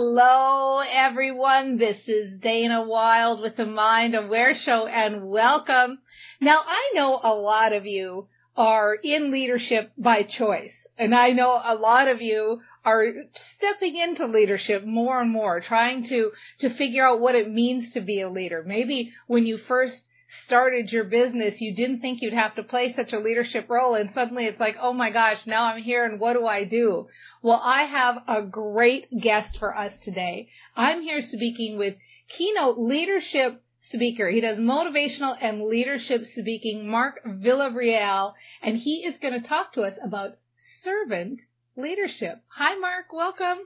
Hello, 0.00 0.78
everyone. 0.78 1.76
This 1.76 1.98
is 2.06 2.38
Dana 2.38 2.86
Wilde 2.86 3.40
with 3.40 3.56
the 3.56 3.66
Mind 3.66 4.14
Aware 4.14 4.54
Show, 4.54 4.86
and 4.86 5.28
welcome. 5.28 5.98
Now, 6.40 6.60
I 6.64 6.92
know 6.94 7.18
a 7.20 7.34
lot 7.34 7.72
of 7.72 7.84
you 7.84 8.28
are 8.56 8.94
in 8.94 9.32
leadership 9.32 9.90
by 9.98 10.22
choice, 10.22 10.86
and 10.96 11.16
I 11.16 11.32
know 11.32 11.60
a 11.64 11.74
lot 11.74 12.06
of 12.06 12.22
you 12.22 12.60
are 12.84 13.12
stepping 13.56 13.96
into 13.96 14.26
leadership 14.26 14.84
more 14.84 15.20
and 15.20 15.32
more, 15.32 15.60
trying 15.60 16.04
to 16.04 16.30
to 16.60 16.70
figure 16.70 17.04
out 17.04 17.18
what 17.18 17.34
it 17.34 17.50
means 17.50 17.90
to 17.94 18.00
be 18.00 18.20
a 18.20 18.28
leader. 18.28 18.62
Maybe 18.64 19.12
when 19.26 19.46
you 19.46 19.58
first 19.58 20.02
started 20.44 20.92
your 20.92 21.04
business, 21.04 21.60
you 21.60 21.74
didn't 21.74 22.00
think 22.00 22.20
you'd 22.20 22.32
have 22.32 22.54
to 22.56 22.62
play 22.62 22.92
such 22.94 23.12
a 23.12 23.18
leadership 23.18 23.68
role. 23.68 23.94
And 23.94 24.10
suddenly 24.12 24.44
it's 24.44 24.60
like, 24.60 24.76
oh 24.80 24.92
my 24.92 25.10
gosh, 25.10 25.46
now 25.46 25.64
I'm 25.64 25.82
here 25.82 26.04
and 26.04 26.20
what 26.20 26.34
do 26.34 26.46
I 26.46 26.64
do? 26.64 27.08
Well, 27.42 27.60
I 27.62 27.82
have 27.84 28.22
a 28.26 28.42
great 28.42 29.06
guest 29.20 29.58
for 29.58 29.76
us 29.76 29.92
today. 30.02 30.48
I'm 30.76 31.02
here 31.02 31.22
speaking 31.22 31.78
with 31.78 31.96
keynote 32.28 32.78
leadership 32.78 33.62
speaker. 33.90 34.28
He 34.28 34.40
does 34.40 34.58
motivational 34.58 35.36
and 35.40 35.62
leadership 35.62 36.26
speaking, 36.26 36.88
Mark 36.88 37.20
Villarreal, 37.26 38.34
and 38.62 38.76
he 38.76 39.04
is 39.04 39.16
going 39.20 39.40
to 39.40 39.48
talk 39.48 39.72
to 39.74 39.82
us 39.82 39.94
about 40.04 40.36
servant 40.82 41.40
leadership. 41.76 42.42
Hi, 42.48 42.74
Mark. 42.76 43.12
Welcome. 43.12 43.58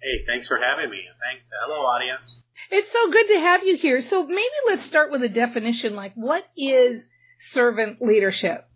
Hey, 0.00 0.24
thanks 0.26 0.46
for 0.48 0.58
having 0.58 0.90
me. 0.90 0.98
Thanks. 1.20 1.44
Hello, 1.64 1.82
audience. 1.86 2.47
It's 2.70 2.92
so 2.92 3.10
good 3.10 3.28
to 3.28 3.40
have 3.40 3.64
you 3.64 3.76
here. 3.76 4.02
So 4.02 4.26
maybe 4.26 4.58
let's 4.66 4.84
start 4.86 5.10
with 5.10 5.22
a 5.22 5.28
definition. 5.28 5.94
Like, 5.94 6.14
what 6.14 6.44
is 6.56 7.02
servant 7.52 8.02
leadership? 8.02 8.68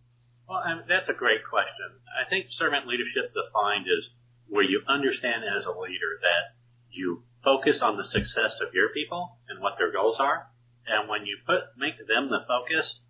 Well, 0.49 0.59
I 0.59 0.75
mean, 0.75 0.85
that's 0.89 1.09
a 1.09 1.17
great 1.17 1.41
question. 1.49 1.89
I 2.13 2.29
think 2.29 2.47
servant 2.59 2.87
leadership 2.87 3.33
defined 3.33 3.87
is 3.87 4.05
where 4.49 4.65
you 4.65 4.83
understand 4.89 5.45
as 5.45 5.65
a 5.65 5.73
leader 5.73 6.13
that 6.21 6.57
you 6.91 7.23
focus 7.45 7.77
on 7.81 7.97
the 7.97 8.05
success 8.05 8.61
of 8.61 8.75
your 8.75 8.91
people 8.93 9.39
and 9.49 9.61
what 9.61 9.75
their 9.79 9.91
goals 9.91 10.17
are. 10.19 10.47
And 10.87 11.09
when 11.09 11.27
you 11.27 11.39
put 11.47 11.73
make 11.77 11.97
them 11.97 12.29
the 12.29 12.45
focus, 12.47 13.01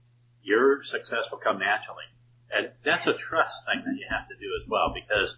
your 0.43 0.85
success 0.91 1.27
will 1.31 1.43
come 1.43 1.59
naturally. 1.59 2.07
And 2.53 2.71
that's 2.85 3.07
a 3.07 3.17
trust 3.17 3.57
thing 3.67 3.83
that 3.85 3.97
you 3.97 4.07
have 4.11 4.29
to 4.29 4.37
do 4.37 4.49
as 4.61 4.69
well 4.69 4.93
because 4.93 5.35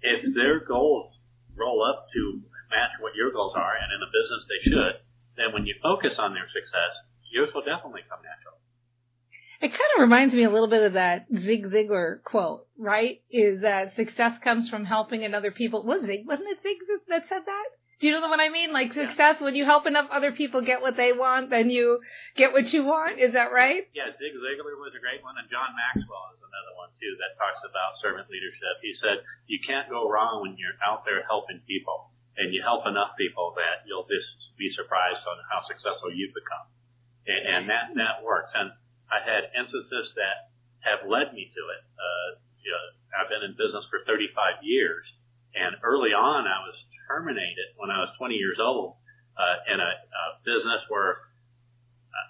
if 0.00 0.34
their 0.34 0.64
goals 0.64 1.12
roll 1.54 1.84
up 1.84 2.06
to 2.14 2.42
match 2.70 2.98
what 3.00 3.14
your 3.14 3.32
goals 3.32 3.54
are, 3.56 3.74
and 3.74 3.88
in 3.92 4.00
a 4.02 4.10
business 4.10 4.42
they 4.46 4.60
should, 4.70 4.94
then 5.36 5.52
when 5.52 5.66
you 5.66 5.74
focus 5.82 6.16
on 6.18 6.34
their 6.34 6.48
success, 6.50 6.92
yours 7.30 7.50
will 7.54 7.64
definitely 7.64 8.02
come 8.08 8.20
natural. 8.22 8.56
It 9.60 9.72
kind 9.72 9.92
of 9.96 10.02
reminds 10.02 10.34
me 10.34 10.44
a 10.44 10.50
little 10.50 10.68
bit 10.68 10.84
of 10.84 10.92
that 10.94 11.26
Zig 11.32 11.64
Ziglar 11.64 12.22
quote, 12.22 12.68
right? 12.76 13.22
Is 13.30 13.62
that 13.62 13.96
success 13.96 14.36
comes 14.44 14.68
from 14.68 14.84
helping 14.84 15.24
another 15.24 15.50
people. 15.50 15.82
Was 15.82 16.04
Zig, 16.04 16.26
wasn't 16.26 16.50
it 16.50 16.58
Zig 16.62 16.76
that 17.08 17.24
said 17.28 17.40
that? 17.46 17.66
Do 17.96 18.04
you 18.06 18.12
know 18.12 18.28
what 18.28 18.44
I 18.44 18.52
mean? 18.52 18.76
Like 18.76 18.92
success, 18.92 19.40
yeah. 19.40 19.44
when 19.44 19.56
you 19.56 19.64
help 19.64 19.88
enough 19.88 20.12
other 20.12 20.28
people 20.32 20.60
get 20.60 20.84
what 20.84 21.00
they 21.00 21.16
want, 21.16 21.48
then 21.48 21.72
you 21.72 22.04
get 22.36 22.52
what 22.52 22.68
you 22.68 22.84
want. 22.84 23.16
Is 23.16 23.32
that 23.32 23.48
right? 23.48 23.88
Yeah, 23.96 24.12
Zig 24.20 24.36
Ziglar 24.36 24.76
was 24.76 24.92
a 24.92 25.00
great 25.00 25.24
one, 25.24 25.40
and 25.40 25.48
John 25.48 25.72
Maxwell 25.72 26.36
is 26.36 26.44
another 26.44 26.76
one 26.76 26.92
too 27.00 27.16
that 27.24 27.40
talks 27.40 27.64
about 27.64 27.96
servant 28.04 28.28
leadership. 28.28 28.84
He 28.84 28.92
said 28.92 29.24
you 29.48 29.64
can't 29.64 29.88
go 29.88 30.12
wrong 30.12 30.44
when 30.44 30.60
you're 30.60 30.76
out 30.84 31.08
there 31.08 31.24
helping 31.24 31.64
people, 31.64 32.12
and 32.36 32.52
you 32.52 32.60
help 32.60 32.84
enough 32.84 33.16
people 33.16 33.56
that 33.56 33.88
you'll 33.88 34.06
just 34.08 34.28
be 34.60 34.68
surprised 34.76 35.24
on 35.24 35.36
how 35.48 35.64
successful 35.64 36.12
you've 36.12 36.36
become, 36.36 36.68
and, 37.24 37.42
and 37.44 37.62
that 37.72 37.92
that 37.96 38.20
works. 38.24 38.52
And 38.52 38.72
I 39.08 39.24
had 39.24 39.52
instances 39.56 40.12
that 40.16 40.52
have 40.84 41.08
led 41.08 41.32
me 41.32 41.48
to 41.48 41.62
it. 41.72 41.82
Uh, 41.96 42.28
you 42.60 42.70
know, 42.70 42.84
I've 43.16 43.30
been 43.30 43.46
in 43.46 43.56
business 43.56 43.86
for 43.88 44.04
35 44.04 44.60
years, 44.62 45.04
and 45.56 45.80
early 45.82 46.12
on 46.12 46.44
I 46.44 46.60
was 46.66 46.76
terminated 47.08 47.72
when 47.78 47.88
I 47.88 48.04
was 48.04 48.12
20 48.18 48.34
years 48.34 48.58
old 48.60 48.98
uh, 49.38 49.72
in 49.72 49.78
a, 49.78 49.92
a 49.96 50.24
business 50.44 50.82
where 50.92 51.26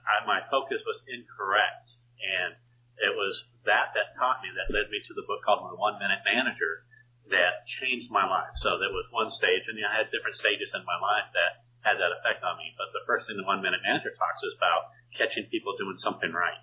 I, 0.06 0.22
my 0.27 0.41
focus 0.50 0.78
was 0.87 0.99
incorrect, 1.11 1.91
and 2.22 2.55
it 3.03 3.12
was 3.12 3.34
that 3.66 3.93
that 3.99 4.15
taught 4.15 4.41
me 4.41 4.49
that 4.55 4.71
led 4.71 4.89
me 4.95 5.03
to 5.03 5.12
the 5.15 5.27
book 5.27 5.43
called 5.43 5.66
The 5.66 5.78
One 5.78 5.99
Minute 5.99 6.22
Manager 6.22 6.87
that 7.31 7.67
changed 7.83 8.09
my 8.11 8.23
life. 8.23 8.55
So 8.63 8.79
there 8.79 8.93
was 8.93 9.07
one 9.11 9.31
stage, 9.35 9.65
and 9.67 9.77
you 9.79 9.85
know, 9.85 9.91
I 9.91 10.03
had 10.05 10.13
different 10.15 10.39
stages 10.39 10.71
in 10.75 10.83
my 10.87 10.99
life 10.99 11.29
that 11.35 11.67
had 11.83 11.99
that 11.99 12.15
effect 12.23 12.43
on 12.47 12.59
me. 12.59 12.71
But 12.79 12.91
the 12.95 13.03
first 13.07 13.27
thing 13.27 13.39
the 13.39 13.47
One 13.47 13.63
Minute 13.63 13.83
Manager 13.83 14.15
talks 14.15 14.43
is 14.47 14.55
about 14.59 14.95
catching 15.15 15.51
people 15.51 15.75
doing 15.79 15.99
something 16.03 16.31
right, 16.31 16.61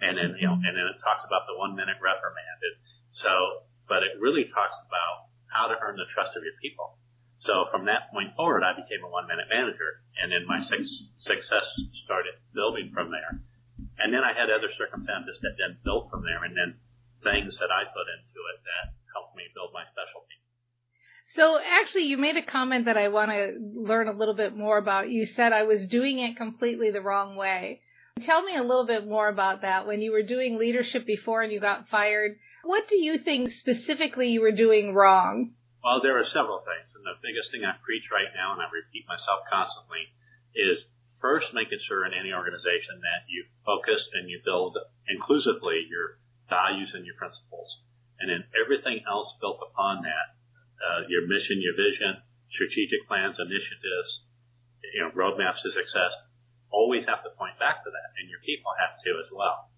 and 0.00 0.16
then 0.16 0.36
you 0.40 0.48
know, 0.48 0.56
and 0.56 0.72
then 0.72 0.86
it 0.88 0.98
talks 1.04 1.24
about 1.28 1.44
the 1.48 1.56
one 1.56 1.76
minute 1.76 2.00
reprimand. 2.00 2.58
And 2.64 2.76
so, 3.20 3.32
but 3.88 4.04
it 4.04 4.16
really 4.20 4.48
talks 4.52 4.76
about 4.88 5.32
how 5.52 5.68
to 5.68 5.76
earn 5.80 5.96
the 5.96 6.08
trust 6.12 6.36
of 6.36 6.44
your 6.44 6.56
people. 6.60 6.98
So 7.44 7.68
from 7.70 7.86
that 7.86 8.10
point 8.10 8.34
forward, 8.34 8.64
I 8.64 8.74
became 8.74 9.04
a 9.04 9.10
one 9.12 9.28
minute 9.28 9.46
manager 9.46 10.02
and 10.18 10.32
then 10.32 10.48
my 10.48 10.58
success 10.64 11.66
started 12.04 12.34
building 12.56 12.90
from 12.90 13.12
there. 13.12 13.38
And 14.00 14.12
then 14.12 14.24
I 14.24 14.32
had 14.32 14.48
other 14.48 14.72
circumstances 14.76 15.36
that 15.44 15.54
then 15.60 15.78
built 15.84 16.08
from 16.08 16.24
there 16.24 16.42
and 16.44 16.56
then 16.56 16.80
things 17.24 17.56
that 17.60 17.70
I 17.70 17.86
put 17.92 18.06
into 18.08 18.40
it 18.56 18.58
that 18.64 18.84
helped 19.12 19.36
me 19.36 19.48
build 19.52 19.72
my 19.72 19.84
specialty. 19.88 20.05
So 21.36 21.60
actually 21.60 22.04
you 22.04 22.16
made 22.16 22.36
a 22.36 22.42
comment 22.42 22.86
that 22.86 22.96
I 22.96 23.08
want 23.08 23.30
to 23.30 23.58
learn 23.60 24.08
a 24.08 24.12
little 24.12 24.34
bit 24.34 24.56
more 24.56 24.78
about. 24.78 25.10
You 25.10 25.26
said 25.36 25.52
I 25.52 25.64
was 25.64 25.86
doing 25.86 26.18
it 26.18 26.36
completely 26.36 26.90
the 26.90 27.02
wrong 27.02 27.36
way. 27.36 27.82
Tell 28.22 28.42
me 28.42 28.56
a 28.56 28.62
little 28.62 28.86
bit 28.86 29.06
more 29.06 29.28
about 29.28 29.60
that. 29.60 29.86
When 29.86 30.00
you 30.00 30.12
were 30.12 30.22
doing 30.22 30.56
leadership 30.56 31.04
before 31.04 31.42
and 31.42 31.52
you 31.52 31.60
got 31.60 31.88
fired, 31.88 32.38
what 32.64 32.88
do 32.88 32.96
you 32.96 33.18
think 33.18 33.52
specifically 33.52 34.28
you 34.28 34.40
were 34.40 34.56
doing 34.56 34.94
wrong? 34.94 35.52
Well, 35.84 36.00
there 36.02 36.18
are 36.18 36.24
several 36.32 36.64
things 36.64 36.88
And 36.96 37.04
the 37.04 37.20
biggest 37.20 37.52
thing 37.52 37.62
I 37.62 37.76
preach 37.84 38.08
right 38.10 38.32
now, 38.32 38.56
and 38.56 38.62
I 38.64 38.72
repeat 38.72 39.04
myself 39.04 39.44
constantly, 39.52 40.08
is 40.56 40.80
first 41.20 41.52
making 41.52 41.84
sure 41.84 42.08
in 42.08 42.16
any 42.16 42.32
organization 42.32 43.04
that 43.04 43.28
you 43.28 43.44
focus 43.64 44.00
and 44.16 44.32
you 44.32 44.40
build 44.40 44.78
inclusively 45.04 45.84
your 45.86 46.16
values 46.48 46.96
and 46.96 47.04
your 47.04 47.14
principles. 47.20 47.68
And 48.18 48.32
then 48.32 48.48
everything 48.56 49.04
else 49.04 49.28
built 49.44 49.60
upon 49.60 50.02
that, 50.08 50.35
uh, 50.80 51.08
your 51.08 51.26
mission, 51.26 51.60
your 51.60 51.76
vision, 51.76 52.20
strategic 52.52 53.04
plans, 53.08 53.36
initiatives, 53.40 54.10
you 54.94 55.02
know, 55.02 55.10
roadmaps 55.16 55.60
to 55.64 55.70
success, 55.72 56.12
always 56.70 57.06
have 57.06 57.22
to 57.24 57.30
point 57.38 57.56
back 57.58 57.82
to 57.84 57.90
that, 57.90 58.08
and 58.20 58.28
your 58.28 58.42
people 58.42 58.72
have 58.76 58.98
to 59.02 59.10
as 59.22 59.30
well. 59.32 59.70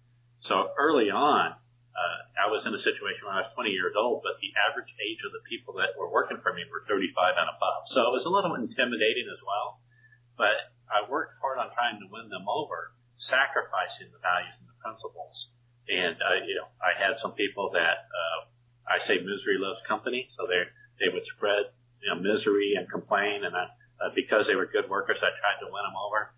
So 0.45 0.71
early 0.79 1.11
on, 1.11 1.55
uh, 1.99 2.19
I 2.39 2.47
was 2.47 2.63
in 2.63 2.71
a 2.71 2.79
situation 2.79 3.27
when 3.27 3.35
I 3.35 3.43
was 3.43 3.51
20 3.59 3.75
years 3.75 3.91
old, 3.97 4.23
but 4.23 4.39
the 4.39 4.55
average 4.55 4.89
age 5.03 5.19
of 5.27 5.35
the 5.35 5.43
people 5.49 5.75
that 5.83 5.99
were 5.99 6.07
working 6.07 6.39
for 6.39 6.55
me 6.55 6.63
were 6.71 6.87
35 6.87 7.35
and 7.35 7.49
above. 7.51 7.91
So 7.91 8.07
it 8.07 8.13
was 8.15 8.23
a 8.23 8.31
little 8.31 8.55
intimidating 8.55 9.27
as 9.27 9.41
well. 9.43 9.83
But 10.39 10.71
I 10.87 11.03
worked 11.11 11.35
hard 11.43 11.59
on 11.59 11.75
trying 11.75 11.99
to 11.99 12.07
win 12.07 12.31
them 12.31 12.47
over, 12.47 12.95
sacrificing 13.19 14.15
the 14.15 14.21
values 14.23 14.55
and 14.63 14.71
the 14.71 14.79
principles. 14.79 15.51
And, 15.91 16.15
uh, 16.23 16.47
you 16.47 16.55
know, 16.55 16.71
I 16.79 16.95
had 16.95 17.19
some 17.19 17.35
people 17.35 17.75
that, 17.75 18.07
uh, 18.07 18.39
I 18.87 19.03
say 19.03 19.19
misery 19.19 19.59
loves 19.59 19.83
company. 19.83 20.31
So 20.39 20.47
they, 20.47 20.63
they 20.99 21.09
would 21.11 21.25
spread, 21.35 21.71
you 22.03 22.07
know, 22.11 22.19
misery 22.19 22.75
and 22.77 22.87
complain. 22.91 23.43
And 23.43 23.55
I, 23.55 23.71
uh, 23.99 24.11
because 24.15 24.47
they 24.47 24.55
were 24.55 24.67
good 24.67 24.87
workers, 24.91 25.19
I 25.19 25.31
tried 25.39 25.59
to 25.63 25.71
win 25.71 25.83
them 25.83 25.95
over. 25.95 26.35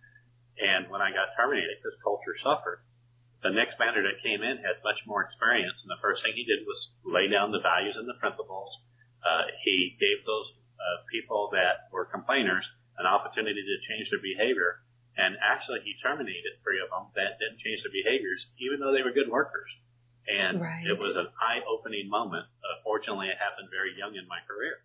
And 0.62 0.90
when 0.94 1.02
I 1.02 1.10
got 1.10 1.34
terminated, 1.38 1.82
because 1.82 1.98
culture 2.06 2.38
suffered, 2.42 2.86
The 3.42 3.50
next 3.50 3.82
manager 3.82 4.06
that 4.06 4.22
came 4.22 4.46
in 4.46 4.62
had 4.62 4.86
much 4.86 5.02
more 5.10 5.26
experience, 5.26 5.74
and 5.82 5.90
the 5.90 5.98
first 5.98 6.22
thing 6.22 6.38
he 6.38 6.46
did 6.46 6.62
was 6.62 6.94
lay 7.02 7.26
down 7.26 7.50
the 7.50 7.62
values 7.62 7.98
and 7.98 8.06
the 8.06 8.18
principles. 8.22 8.70
Uh, 9.26 9.50
he 9.66 9.98
gave 9.98 10.22
those 10.30 10.54
uh, 10.78 11.02
people 11.10 11.50
that 11.54 11.90
were 11.90 12.06
complainers 12.06 12.66
an 13.02 13.10
opportunity 13.10 13.58
to 13.58 13.86
change 13.90 14.14
their 14.14 14.22
behavior, 14.22 14.86
and 15.18 15.42
actually 15.42 15.82
he 15.82 15.98
terminated 16.06 16.62
three 16.62 16.78
of 16.86 16.94
them 16.94 17.10
that 17.18 17.42
didn't 17.42 17.58
change 17.66 17.82
their 17.82 17.94
behaviors, 17.94 18.46
even 18.62 18.78
though 18.78 18.94
they 18.94 19.02
were 19.02 19.14
good 19.14 19.30
workers. 19.30 19.70
And 20.28 20.62
Right. 20.62 20.86
it 20.86 20.98
was 20.98 21.16
an 21.16 21.28
eye-opening 21.42 22.10
moment. 22.10 22.46
Uh, 22.64 22.82
fortunately, 22.84 23.28
it 23.28 23.38
happened 23.38 23.70
very 23.72 23.98
young 23.98 24.16
in 24.16 24.28
my 24.28 24.40
career. 24.48 24.84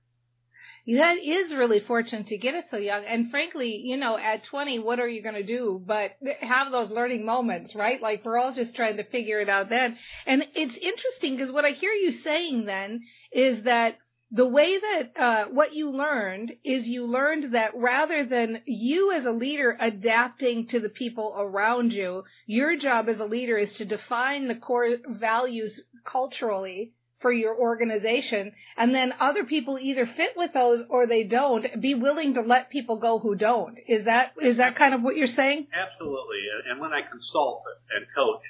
That 0.86 1.18
is 1.18 1.52
really 1.52 1.80
fortunate 1.80 2.28
to 2.28 2.38
get 2.38 2.54
it 2.54 2.66
so 2.70 2.76
young. 2.76 3.04
And 3.04 3.30
frankly, 3.30 3.76
you 3.76 3.96
know, 3.96 4.16
at 4.16 4.44
20, 4.44 4.78
what 4.78 5.00
are 5.00 5.08
you 5.08 5.22
going 5.22 5.34
to 5.34 5.42
do 5.42 5.82
but 5.84 6.12
have 6.40 6.70
those 6.70 6.90
learning 6.90 7.26
moments, 7.26 7.74
right? 7.74 8.00
Like 8.00 8.24
we're 8.24 8.38
all 8.38 8.54
just 8.54 8.74
trying 8.76 8.96
to 8.96 9.04
figure 9.04 9.40
it 9.40 9.48
out 9.48 9.68
then. 9.68 9.98
And 10.26 10.46
it's 10.54 10.76
interesting 10.76 11.36
because 11.36 11.50
what 11.52 11.64
I 11.64 11.70
hear 11.70 11.90
you 11.92 12.12
saying 12.12 12.66
then 12.66 13.02
is 13.32 13.64
that 13.64 13.98
the 14.30 14.46
way 14.46 14.78
that 14.78 15.12
uh, 15.16 15.44
what 15.46 15.74
you 15.74 15.90
learned 15.90 16.52
is 16.64 16.88
you 16.88 17.06
learned 17.06 17.54
that 17.54 17.76
rather 17.76 18.24
than 18.24 18.62
you 18.66 19.12
as 19.12 19.24
a 19.24 19.30
leader 19.30 19.76
adapting 19.78 20.66
to 20.68 20.80
the 20.80 20.88
people 20.88 21.34
around 21.38 21.92
you, 21.92 22.24
your 22.46 22.76
job 22.76 23.08
as 23.08 23.20
a 23.20 23.24
leader 23.24 23.56
is 23.56 23.72
to 23.74 23.84
define 23.84 24.48
the 24.48 24.56
core 24.56 24.96
values 25.08 25.80
culturally 26.04 26.92
for 27.20 27.32
your 27.32 27.56
organization 27.56 28.52
and 28.76 28.94
then 28.94 29.14
other 29.18 29.44
people 29.44 29.78
either 29.80 30.04
fit 30.04 30.36
with 30.36 30.52
those 30.52 30.84
or 30.90 31.06
they 31.06 31.24
don't 31.24 31.80
be 31.80 31.94
willing 31.94 32.34
to 32.34 32.42
let 32.42 32.68
people 32.68 32.98
go 32.98 33.18
who 33.18 33.34
don't 33.34 33.78
is 33.88 34.04
that 34.04 34.32
is 34.40 34.58
that 34.58 34.76
kind 34.76 34.92
of 34.92 35.00
what 35.00 35.16
you're 35.16 35.26
saying 35.26 35.66
Absolutely. 35.72 36.44
And 36.68 36.80
when 36.80 36.92
I 36.92 37.00
consult 37.00 37.64
and 37.96 38.04
coach, 38.14 38.44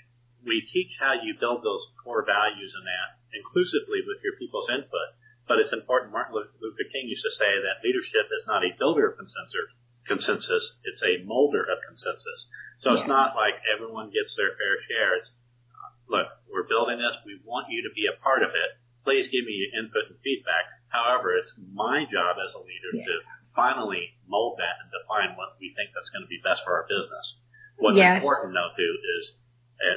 we 0.45 0.67
teach 0.73 0.91
how 0.99 1.15
you 1.23 1.39
build 1.39 1.63
those 1.63 1.85
core 2.03 2.27
values 2.27 2.73
and 2.75 2.87
that 2.87 3.23
inclusively 3.31 4.03
with 4.03 4.19
your 4.23 4.35
people's 4.39 4.67
input. 4.71 5.09
But 5.47 5.63
it's 5.63 5.73
important. 5.73 6.11
Martin 6.13 6.35
Luther 6.35 6.87
King 6.91 7.07
used 7.07 7.23
to 7.23 7.31
say 7.39 7.47
that 7.63 7.83
leadership 7.87 8.27
is 8.35 8.43
not 8.51 8.67
a 8.67 8.75
builder 8.79 9.07
of 9.11 9.19
consensus. 9.19 9.71
Consensus. 10.07 10.75
It's 10.83 11.03
a 11.03 11.23
molder 11.27 11.63
of 11.63 11.79
consensus. 11.87 12.41
So 12.83 12.95
it's 12.99 13.07
not 13.09 13.35
like 13.39 13.55
everyone 13.71 14.11
gets 14.11 14.35
their 14.37 14.53
fair 14.59 14.75
share. 14.91 15.13
It's 15.23 15.31
uh, 15.31 15.91
look, 16.11 16.29
we're 16.51 16.67
building 16.67 16.99
this. 16.99 17.15
We 17.25 17.39
want 17.47 17.71
you 17.71 17.83
to 17.87 17.93
be 17.95 18.07
a 18.11 18.15
part 18.23 18.43
of 18.43 18.51
it. 18.55 18.71
Please 19.07 19.27
give 19.31 19.47
me 19.47 19.55
your 19.55 19.71
input 19.83 20.11
and 20.11 20.19
feedback. 20.23 20.67
However, 20.91 21.35
it's 21.39 21.51
my 21.59 22.05
job 22.11 22.37
as 22.43 22.51
a 22.55 22.63
leader 22.63 22.93
Yeah. 23.01 23.07
to 23.07 23.15
finally 23.55 24.19
mold 24.27 24.59
that 24.59 24.83
and 24.83 24.91
define 24.93 25.35
what 25.39 25.57
we 25.63 25.73
think 25.79 25.95
that's 25.95 26.11
going 26.11 26.27
to 26.27 26.31
be 26.31 26.43
best 26.43 26.61
for 26.67 26.75
our 26.75 26.87
business. 26.91 27.39
What's 27.79 27.97
Yes. 27.97 28.19
important 28.21 28.53
though 28.55 28.71
too 28.77 28.93
is, 29.19 29.35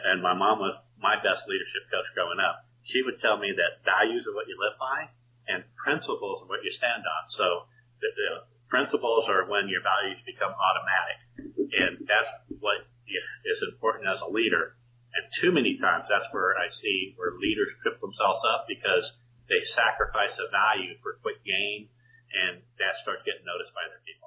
and 0.05 0.21
my 0.21 0.33
mom 0.33 0.59
was 0.61 0.77
my 1.01 1.17
best 1.21 1.45
leadership 1.49 1.89
coach 1.91 2.05
growing 2.15 2.39
up. 2.39 2.65
She 2.85 3.01
would 3.03 3.19
tell 3.21 3.37
me 3.37 3.51
that 3.53 3.83
values 3.85 4.25
are 4.25 4.33
what 4.33 4.47
you 4.47 4.55
live 4.57 4.77
by, 4.79 5.09
and 5.49 5.65
principles 5.75 6.45
are 6.45 6.49
what 6.49 6.61
you 6.61 6.71
stand 6.71 7.01
on. 7.01 7.23
So 7.33 7.45
the, 7.99 8.09
the 8.13 8.31
principles 8.69 9.25
are 9.25 9.49
when 9.49 9.65
your 9.65 9.81
values 9.81 10.21
become 10.23 10.53
automatic, 10.53 11.17
and 11.73 12.05
that's 12.05 12.29
what 12.61 12.85
is 13.09 13.59
important 13.73 14.05
as 14.05 14.21
a 14.21 14.29
leader. 14.29 14.77
And 15.09 15.25
too 15.41 15.49
many 15.49 15.81
times, 15.81 16.05
that's 16.05 16.29
where 16.29 16.53
I 16.53 16.69
see 16.69 17.17
where 17.17 17.33
leaders 17.41 17.73
trip 17.81 17.97
themselves 17.97 18.45
up 18.45 18.69
because 18.69 19.09
they 19.49 19.65
sacrifice 19.65 20.37
a 20.37 20.45
value 20.53 20.93
for 21.01 21.17
quick 21.25 21.41
gain, 21.41 21.89
and 22.29 22.61
that 22.77 23.01
starts 23.01 23.25
getting 23.25 23.41
noticed 23.47 23.73
by 23.73 23.81
other 23.89 23.97
people. 24.05 24.18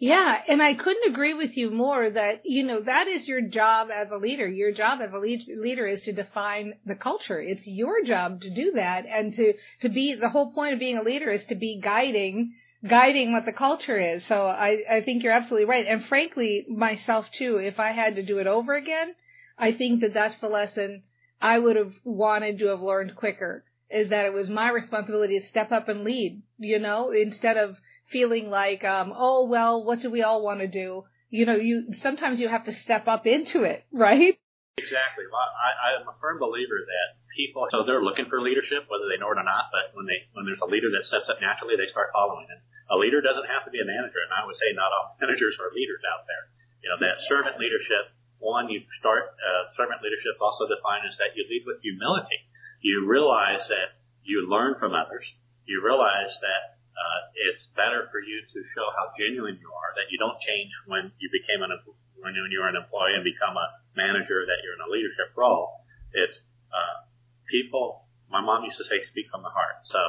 Yeah, 0.00 0.40
and 0.46 0.62
I 0.62 0.74
couldn't 0.74 1.10
agree 1.10 1.34
with 1.34 1.56
you 1.56 1.72
more 1.72 2.08
that, 2.08 2.42
you 2.44 2.62
know, 2.62 2.80
that 2.80 3.08
is 3.08 3.26
your 3.26 3.40
job 3.40 3.88
as 3.92 4.08
a 4.12 4.16
leader. 4.16 4.46
Your 4.46 4.70
job 4.70 5.00
as 5.00 5.12
a 5.12 5.18
lead, 5.18 5.40
leader 5.48 5.86
is 5.86 6.02
to 6.02 6.12
define 6.12 6.74
the 6.86 6.94
culture. 6.94 7.40
It's 7.40 7.66
your 7.66 8.04
job 8.04 8.40
to 8.42 8.50
do 8.50 8.72
that 8.76 9.06
and 9.06 9.34
to, 9.34 9.54
to 9.80 9.88
be, 9.88 10.14
the 10.14 10.28
whole 10.28 10.52
point 10.52 10.74
of 10.74 10.78
being 10.78 10.98
a 10.98 11.02
leader 11.02 11.30
is 11.30 11.44
to 11.46 11.56
be 11.56 11.80
guiding, 11.82 12.54
guiding 12.88 13.32
what 13.32 13.44
the 13.44 13.52
culture 13.52 13.96
is. 13.96 14.24
So 14.26 14.46
I, 14.46 14.84
I 14.88 15.00
think 15.00 15.24
you're 15.24 15.32
absolutely 15.32 15.66
right. 15.66 15.86
And 15.86 16.04
frankly, 16.04 16.64
myself 16.68 17.26
too, 17.32 17.56
if 17.56 17.80
I 17.80 17.90
had 17.90 18.14
to 18.16 18.22
do 18.22 18.38
it 18.38 18.46
over 18.46 18.74
again, 18.74 19.16
I 19.58 19.72
think 19.72 20.02
that 20.02 20.14
that's 20.14 20.38
the 20.38 20.48
lesson 20.48 21.02
I 21.42 21.58
would 21.58 21.74
have 21.74 21.94
wanted 22.04 22.60
to 22.60 22.66
have 22.66 22.80
learned 22.80 23.16
quicker 23.16 23.64
is 23.90 24.10
that 24.10 24.26
it 24.26 24.32
was 24.32 24.48
my 24.48 24.70
responsibility 24.70 25.40
to 25.40 25.46
step 25.48 25.72
up 25.72 25.88
and 25.88 26.04
lead, 26.04 26.42
you 26.58 26.78
know, 26.78 27.10
instead 27.10 27.56
of 27.56 27.76
feeling 28.10 28.48
like, 28.50 28.84
um, 28.84 29.12
oh, 29.14 29.46
well, 29.46 29.84
what 29.84 30.00
do 30.00 30.10
we 30.10 30.22
all 30.22 30.42
want 30.42 30.60
to 30.60 30.68
do? 30.68 31.04
You 31.30 31.44
know, 31.44 31.56
you, 31.56 31.92
sometimes 31.92 32.40
you 32.40 32.48
have 32.48 32.64
to 32.64 32.72
step 32.72 33.06
up 33.06 33.26
into 33.26 33.62
it, 33.62 33.84
right? 33.92 34.36
Exactly. 34.78 35.26
Well, 35.26 35.42
I, 35.42 36.00
I'm 36.00 36.08
a 36.08 36.16
firm 36.22 36.38
believer 36.38 36.78
that 36.78 37.08
people, 37.34 37.66
so 37.74 37.82
they're 37.84 38.02
looking 38.02 38.30
for 38.30 38.40
leadership, 38.40 38.86
whether 38.86 39.10
they 39.10 39.18
know 39.18 39.30
it 39.34 39.38
or 39.38 39.46
not, 39.46 39.74
but 39.74 39.90
when 39.92 40.06
they, 40.06 40.22
when 40.32 40.46
there's 40.46 40.62
a 40.62 40.70
leader 40.70 40.88
that 40.94 41.04
steps 41.04 41.26
up 41.26 41.42
naturally, 41.42 41.74
they 41.74 41.90
start 41.90 42.14
following. 42.14 42.46
And 42.46 42.62
a 42.88 42.96
leader 42.96 43.20
doesn't 43.20 43.50
have 43.50 43.66
to 43.68 43.74
be 43.74 43.82
a 43.82 43.86
manager. 43.86 44.22
And 44.22 44.32
I 44.32 44.46
would 44.46 44.56
say 44.56 44.70
not 44.72 44.88
all 44.94 45.14
managers 45.22 45.58
are 45.58 45.74
leaders 45.74 46.00
out 46.06 46.24
there. 46.24 46.44
You 46.80 46.94
know, 46.94 46.98
that 47.02 47.18
servant 47.26 47.58
leadership, 47.58 48.14
one, 48.38 48.70
you 48.70 48.86
start, 49.02 49.34
uh, 49.34 49.74
servant 49.74 49.98
leadership 49.98 50.38
also 50.38 50.70
defined 50.70 51.10
as 51.10 51.18
that 51.18 51.34
you 51.34 51.42
lead 51.50 51.66
with 51.66 51.82
humility. 51.82 52.38
You 52.80 53.02
realize 53.10 53.66
that 53.66 53.98
you 54.22 54.46
learn 54.46 54.78
from 54.78 54.94
others. 54.94 55.26
You 55.66 55.82
realize 55.82 56.30
that 56.38 56.77
uh, 56.98 57.20
it's 57.54 57.62
better 57.78 58.10
for 58.10 58.18
you 58.18 58.42
to 58.42 58.58
show 58.74 58.86
how 58.98 59.14
genuine 59.14 59.54
you 59.62 59.70
are, 59.70 59.90
that 59.94 60.10
you 60.10 60.18
don't 60.18 60.38
change 60.42 60.70
when 60.90 61.14
you 61.22 61.30
became 61.30 61.62
an 61.62 61.70
when 62.18 62.34
you, 62.34 62.42
you're 62.50 62.66
an 62.66 62.74
employee 62.74 63.14
and 63.14 63.22
become 63.22 63.54
a 63.54 63.66
manager, 63.94 64.42
that 64.42 64.58
you're 64.66 64.74
in 64.74 64.82
a 64.82 64.90
leadership 64.90 65.30
role. 65.38 65.86
It's 66.10 66.34
uh, 66.74 67.06
people. 67.46 68.10
My 68.26 68.42
mom 68.42 68.66
used 68.66 68.82
to 68.82 68.86
say, 68.90 68.98
"Speak 69.14 69.30
from 69.30 69.46
the 69.46 69.54
heart." 69.54 69.86
So 69.86 70.00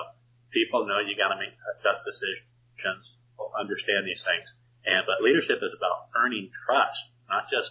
people 0.50 0.90
know 0.90 0.98
you 1.06 1.14
got 1.14 1.30
to 1.30 1.38
make 1.38 1.54
tough 1.86 2.02
decisions, 2.02 3.06
understand 3.54 4.10
these 4.10 4.22
things, 4.26 4.48
and 4.90 5.06
but 5.06 5.22
leadership 5.22 5.62
is 5.62 5.74
about 5.78 6.10
earning 6.18 6.50
trust, 6.66 7.14
not 7.30 7.46
just, 7.54 7.70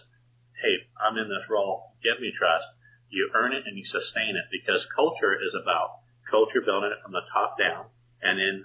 "Hey, 0.63 0.87
I'm 0.95 1.19
in 1.19 1.27
this 1.27 1.43
role, 1.51 1.91
give 1.99 2.23
me 2.23 2.31
trust." 2.31 2.65
You 3.11 3.27
earn 3.35 3.51
it 3.51 3.65
and 3.65 3.75
you 3.75 3.83
sustain 3.83 4.37
it 4.37 4.47
because 4.53 4.85
culture 4.95 5.33
is 5.33 5.51
about 5.59 6.05
culture 6.29 6.61
building 6.61 6.93
it 6.93 7.01
from 7.01 7.11
the 7.11 7.25
top 7.33 7.57
down, 7.57 7.89
and 8.21 8.39
then 8.39 8.55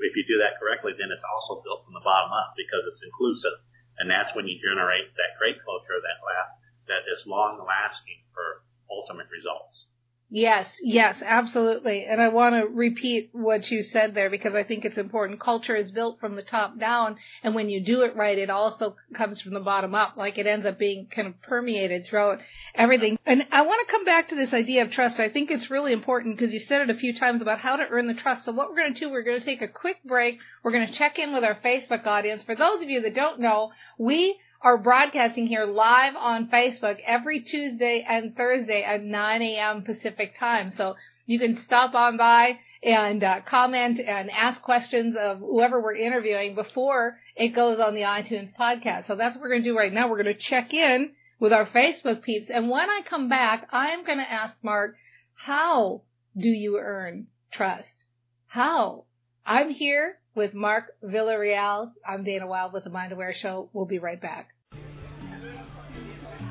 if 0.00 0.16
you 0.16 0.24
do 0.24 0.40
that 0.40 0.56
correctly, 0.56 0.96
then 0.96 1.12
it's 1.12 1.24
also 1.26 1.60
built 1.60 1.84
from 1.84 1.92
the 1.92 2.04
bottom 2.04 2.32
up 2.32 2.56
because 2.56 2.84
it's 2.88 3.04
inclusive. 3.04 3.60
And 4.00 4.08
that's 4.08 4.32
when 4.32 4.48
you 4.48 4.56
generate 4.58 5.12
that 5.20 5.36
great 5.36 5.60
culture 5.60 6.00
that 6.00 6.18
la- 6.24 6.52
that 6.88 7.04
is 7.12 7.28
long 7.28 7.60
lasting 7.60 8.24
for 8.32 8.64
ultimate 8.88 9.28
results. 9.28 9.91
Yes, 10.34 10.66
yes, 10.82 11.22
absolutely. 11.22 12.06
And 12.06 12.18
I 12.18 12.28
want 12.28 12.54
to 12.54 12.66
repeat 12.66 13.28
what 13.32 13.70
you 13.70 13.82
said 13.82 14.14
there 14.14 14.30
because 14.30 14.54
I 14.54 14.64
think 14.64 14.86
it's 14.86 14.96
important. 14.96 15.38
Culture 15.38 15.76
is 15.76 15.90
built 15.90 16.20
from 16.20 16.36
the 16.36 16.42
top 16.42 16.78
down. 16.78 17.18
And 17.42 17.54
when 17.54 17.68
you 17.68 17.82
do 17.82 18.00
it 18.00 18.16
right, 18.16 18.38
it 18.38 18.48
also 18.48 18.96
comes 19.14 19.42
from 19.42 19.52
the 19.52 19.60
bottom 19.60 19.94
up. 19.94 20.16
Like 20.16 20.38
it 20.38 20.46
ends 20.46 20.64
up 20.64 20.78
being 20.78 21.06
kind 21.14 21.28
of 21.28 21.34
permeated 21.42 22.06
throughout 22.06 22.38
everything. 22.74 23.18
And 23.26 23.46
I 23.52 23.60
want 23.60 23.86
to 23.86 23.92
come 23.92 24.06
back 24.06 24.30
to 24.30 24.34
this 24.34 24.54
idea 24.54 24.80
of 24.80 24.90
trust. 24.90 25.20
I 25.20 25.28
think 25.28 25.50
it's 25.50 25.70
really 25.70 25.92
important 25.92 26.38
because 26.38 26.54
you 26.54 26.60
said 26.60 26.80
it 26.80 26.88
a 26.88 26.98
few 26.98 27.12
times 27.14 27.42
about 27.42 27.58
how 27.58 27.76
to 27.76 27.86
earn 27.90 28.06
the 28.06 28.14
trust. 28.14 28.46
So 28.46 28.52
what 28.52 28.70
we're 28.70 28.76
going 28.76 28.94
to 28.94 29.00
do, 29.00 29.10
we're 29.10 29.24
going 29.24 29.38
to 29.38 29.44
take 29.44 29.60
a 29.60 29.68
quick 29.68 30.02
break. 30.02 30.38
We're 30.64 30.72
going 30.72 30.86
to 30.86 30.94
check 30.94 31.18
in 31.18 31.34
with 31.34 31.44
our 31.44 31.56
Facebook 31.56 32.06
audience. 32.06 32.42
For 32.42 32.54
those 32.54 32.80
of 32.82 32.88
you 32.88 33.02
that 33.02 33.14
don't 33.14 33.40
know, 33.40 33.72
we 33.98 34.38
are 34.62 34.78
broadcasting 34.78 35.46
here 35.46 35.64
live 35.64 36.14
on 36.14 36.48
Facebook 36.48 36.98
every 37.04 37.40
Tuesday 37.40 38.04
and 38.08 38.36
Thursday 38.36 38.82
at 38.82 39.02
9 39.02 39.42
a.m. 39.42 39.82
Pacific 39.82 40.38
time. 40.38 40.72
So 40.76 40.94
you 41.26 41.40
can 41.40 41.62
stop 41.64 41.94
on 41.94 42.16
by 42.16 42.60
and 42.82 43.24
uh, 43.24 43.40
comment 43.42 43.98
and 43.98 44.30
ask 44.30 44.62
questions 44.62 45.16
of 45.16 45.38
whoever 45.38 45.80
we're 45.80 45.96
interviewing 45.96 46.54
before 46.54 47.18
it 47.34 47.48
goes 47.48 47.80
on 47.80 47.94
the 47.94 48.02
iTunes 48.02 48.50
podcast. 48.54 49.08
So 49.08 49.16
that's 49.16 49.34
what 49.34 49.42
we're 49.42 49.50
going 49.50 49.64
to 49.64 49.70
do 49.70 49.76
right 49.76 49.92
now. 49.92 50.08
We're 50.08 50.22
going 50.22 50.34
to 50.36 50.40
check 50.40 50.72
in 50.72 51.12
with 51.40 51.52
our 51.52 51.66
Facebook 51.66 52.22
peeps. 52.22 52.48
And 52.48 52.70
when 52.70 52.88
I 52.88 53.00
come 53.04 53.28
back, 53.28 53.68
I'm 53.72 54.04
going 54.04 54.18
to 54.18 54.30
ask 54.30 54.56
Mark, 54.62 54.94
how 55.34 56.02
do 56.36 56.48
you 56.48 56.78
earn 56.78 57.26
trust? 57.52 58.04
How? 58.46 59.06
I'm 59.44 59.70
here 59.70 60.18
with 60.34 60.54
Mark 60.54 60.94
Villarreal. 61.04 61.92
I'm 62.06 62.24
Dana 62.24 62.46
Wilde 62.46 62.72
with 62.72 62.84
the 62.84 62.90
Mind 62.90 63.12
Aware 63.12 63.34
Show. 63.34 63.68
We'll 63.72 63.86
be 63.86 63.98
right 63.98 64.20
back. 64.20 64.48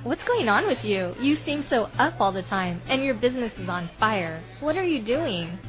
What's 0.03 0.23
going 0.23 0.49
on 0.49 0.65
with 0.65 0.83
you? 0.83 1.13
You 1.19 1.37
seem 1.45 1.63
so 1.69 1.83
up 1.99 2.19
all 2.19 2.31
the 2.31 2.41
time, 2.43 2.81
and 2.87 3.03
your 3.03 3.13
business 3.13 3.51
is 3.57 3.69
on 3.69 3.89
fire. 3.99 4.43
What 4.59 4.75
are 4.75 4.83
you 4.83 5.03
doing? 5.03 5.59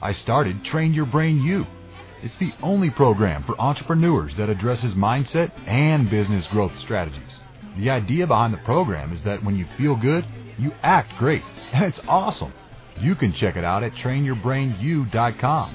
I 0.00 0.12
started 0.12 0.64
Train 0.64 0.94
Your 0.94 1.06
Brain 1.06 1.40
U. 1.42 1.66
It's 2.22 2.36
the 2.38 2.52
only 2.62 2.90
program 2.90 3.42
for 3.44 3.60
entrepreneurs 3.60 4.34
that 4.36 4.48
addresses 4.48 4.94
mindset 4.94 5.50
and 5.66 6.08
business 6.08 6.46
growth 6.48 6.72
strategies. 6.80 7.40
The 7.78 7.90
idea 7.90 8.26
behind 8.26 8.54
the 8.54 8.58
program 8.58 9.12
is 9.12 9.22
that 9.22 9.42
when 9.42 9.56
you 9.56 9.66
feel 9.76 9.96
good, 9.96 10.24
you 10.56 10.72
act 10.82 11.12
great, 11.18 11.42
and 11.72 11.84
it's 11.84 12.00
awesome. 12.06 12.52
You 13.00 13.16
can 13.16 13.32
check 13.32 13.56
it 13.56 13.64
out 13.64 13.82
at 13.82 13.92
trainyourbrainu.com, 13.94 15.74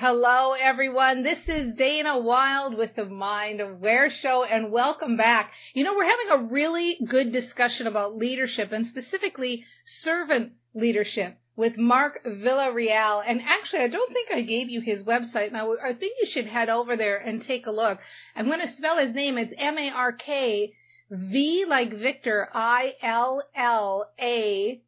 Hello, 0.00 0.52
everyone. 0.52 1.24
This 1.24 1.40
is 1.48 1.74
Dana 1.74 2.20
Wilde 2.20 2.76
with 2.76 2.94
the 2.94 3.04
Mind 3.04 3.60
Aware 3.60 4.10
Show, 4.10 4.44
and 4.44 4.70
welcome 4.70 5.16
back. 5.16 5.50
You 5.74 5.82
know, 5.82 5.92
we're 5.92 6.04
having 6.04 6.30
a 6.30 6.52
really 6.52 7.00
good 7.04 7.32
discussion 7.32 7.88
about 7.88 8.16
leadership 8.16 8.70
and 8.70 8.86
specifically 8.86 9.64
servant 9.84 10.52
leadership 10.72 11.36
with 11.56 11.76
Mark 11.76 12.24
Villarreal. 12.24 13.24
And 13.26 13.42
actually, 13.42 13.80
I 13.80 13.88
don't 13.88 14.12
think 14.12 14.30
I 14.30 14.42
gave 14.42 14.70
you 14.70 14.80
his 14.80 15.02
website. 15.02 15.50
Now, 15.50 15.74
I 15.82 15.94
think 15.94 16.16
you 16.20 16.28
should 16.28 16.46
head 16.46 16.68
over 16.68 16.96
there 16.96 17.16
and 17.16 17.42
take 17.42 17.66
a 17.66 17.72
look. 17.72 17.98
I'm 18.36 18.46
going 18.46 18.60
to 18.60 18.72
spell 18.76 18.98
his 18.98 19.12
name. 19.12 19.36
It's 19.36 19.52
M-A-R-K 19.58 20.74
V 21.10 21.64
like 21.66 21.92
Victor 21.92 22.48
I 22.54 22.92
L 23.02 23.42
L 23.52 24.08
A 24.20 24.80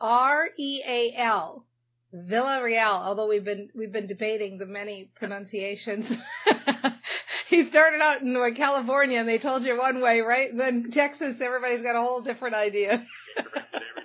R 0.00 0.48
E 0.58 0.82
A 0.84 1.14
L. 1.18 1.66
Villarreal, 2.16 3.02
although 3.02 3.28
we've 3.28 3.44
been 3.44 3.68
we've 3.74 3.92
been 3.92 4.06
debating 4.06 4.58
the 4.58 4.66
many 4.66 5.10
pronunciations. 5.16 6.06
he 7.48 7.68
started 7.68 8.00
out 8.00 8.22
in 8.22 8.54
California 8.56 9.18
and 9.18 9.28
they 9.28 9.38
told 9.38 9.64
you 9.64 9.78
one 9.78 10.00
way, 10.00 10.20
right? 10.20 10.50
And 10.50 10.58
then 10.58 10.90
Texas, 10.92 11.36
everybody's 11.40 11.82
got 11.82 11.96
a 11.96 12.00
whole 12.00 12.22
different 12.22 12.54
idea. 12.54 13.04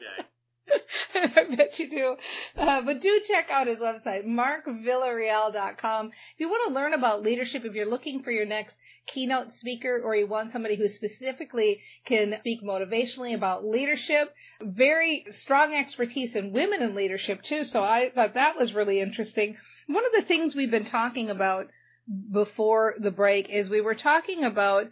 I 1.16 1.56
bet 1.56 1.80
you 1.80 1.90
do. 1.90 2.16
Uh, 2.58 2.82
but 2.82 3.01
do 3.01 3.22
check 3.28 3.50
out 3.50 3.68
his 3.68 3.80
website, 3.80 4.25
markvillarreal.com. 4.25 6.08
If 6.08 6.40
you 6.40 6.50
want 6.50 6.68
to 6.68 6.74
learn 6.74 6.94
about 6.94 7.24
leadership, 7.24 7.66
if 7.66 7.74
you're 7.74 7.90
looking 7.90 8.24
for 8.24 8.32
your 8.32 8.46
next 8.46 8.75
keynote 9.08 9.51
speaker 9.51 10.01
or 10.04 10.16
you 10.16 10.28
want 10.28 10.51
somebody 10.51 10.75
who 10.75 10.88
specifically 10.88 11.80
can 12.06 12.36
speak 12.40 12.63
motivationally 12.63 13.36
about 13.36 13.66
leadership, 13.66 14.34
very 14.62 15.25
strong 15.36 15.74
expertise 15.74 16.36
in 16.36 16.54
women 16.54 16.82
in 16.82 16.96
leadership 16.96 17.42
too. 17.44 17.63
So 17.63 17.82
I 17.84 18.12
thought 18.13 18.36
that 18.36 18.58
was 18.58 18.74
really 18.74 19.00
interesting. 19.00 19.58
One 19.88 20.06
of 20.06 20.12
the 20.13 20.28
things 20.28 20.56
we've 20.56 20.72
been 20.72 20.86
talking 20.86 21.30
about 21.30 21.68
before 22.32 22.96
the 23.00 23.12
break 23.12 23.50
is 23.50 23.70
we 23.70 23.82
were 23.82 23.96
talking 23.96 24.44
about 24.44 24.88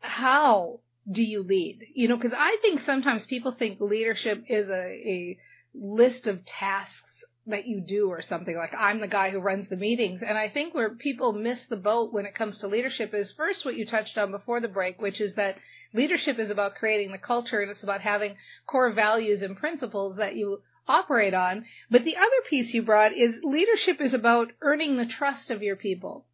how 0.00 0.80
do 1.10 1.22
you 1.22 1.42
lead? 1.42 1.86
You 1.94 2.08
know, 2.08 2.16
because 2.16 2.36
I 2.36 2.58
think 2.62 2.82
sometimes 2.82 3.24
people 3.26 3.52
think 3.52 3.80
leadership 3.80 4.44
is 4.48 4.68
a, 4.68 4.72
a 4.72 5.38
list 5.74 6.26
of 6.26 6.44
tasks 6.44 7.02
that 7.46 7.66
you 7.66 7.80
do 7.80 8.08
or 8.08 8.20
something 8.20 8.56
like 8.56 8.74
I'm 8.78 9.00
the 9.00 9.08
guy 9.08 9.30
who 9.30 9.38
runs 9.40 9.68
the 9.68 9.76
meetings. 9.76 10.20
And 10.26 10.36
I 10.36 10.48
think 10.48 10.74
where 10.74 10.90
people 10.90 11.32
miss 11.32 11.60
the 11.68 11.76
boat 11.76 12.12
when 12.12 12.26
it 12.26 12.34
comes 12.34 12.58
to 12.58 12.68
leadership 12.68 13.14
is 13.14 13.32
first 13.32 13.64
what 13.64 13.76
you 13.76 13.86
touched 13.86 14.18
on 14.18 14.30
before 14.30 14.60
the 14.60 14.68
break, 14.68 15.00
which 15.00 15.20
is 15.20 15.34
that 15.34 15.56
leadership 15.94 16.38
is 16.38 16.50
about 16.50 16.74
creating 16.74 17.10
the 17.10 17.18
culture 17.18 17.60
and 17.60 17.70
it's 17.70 17.82
about 17.82 18.02
having 18.02 18.36
core 18.66 18.92
values 18.92 19.40
and 19.40 19.56
principles 19.56 20.18
that 20.18 20.36
you 20.36 20.60
operate 20.86 21.34
on. 21.34 21.64
But 21.90 22.04
the 22.04 22.16
other 22.16 22.28
piece 22.48 22.74
you 22.74 22.82
brought 22.82 23.12
is 23.12 23.36
leadership 23.42 24.00
is 24.00 24.12
about 24.12 24.52
earning 24.60 24.96
the 24.96 25.06
trust 25.06 25.50
of 25.50 25.62
your 25.62 25.76
people. 25.76 26.26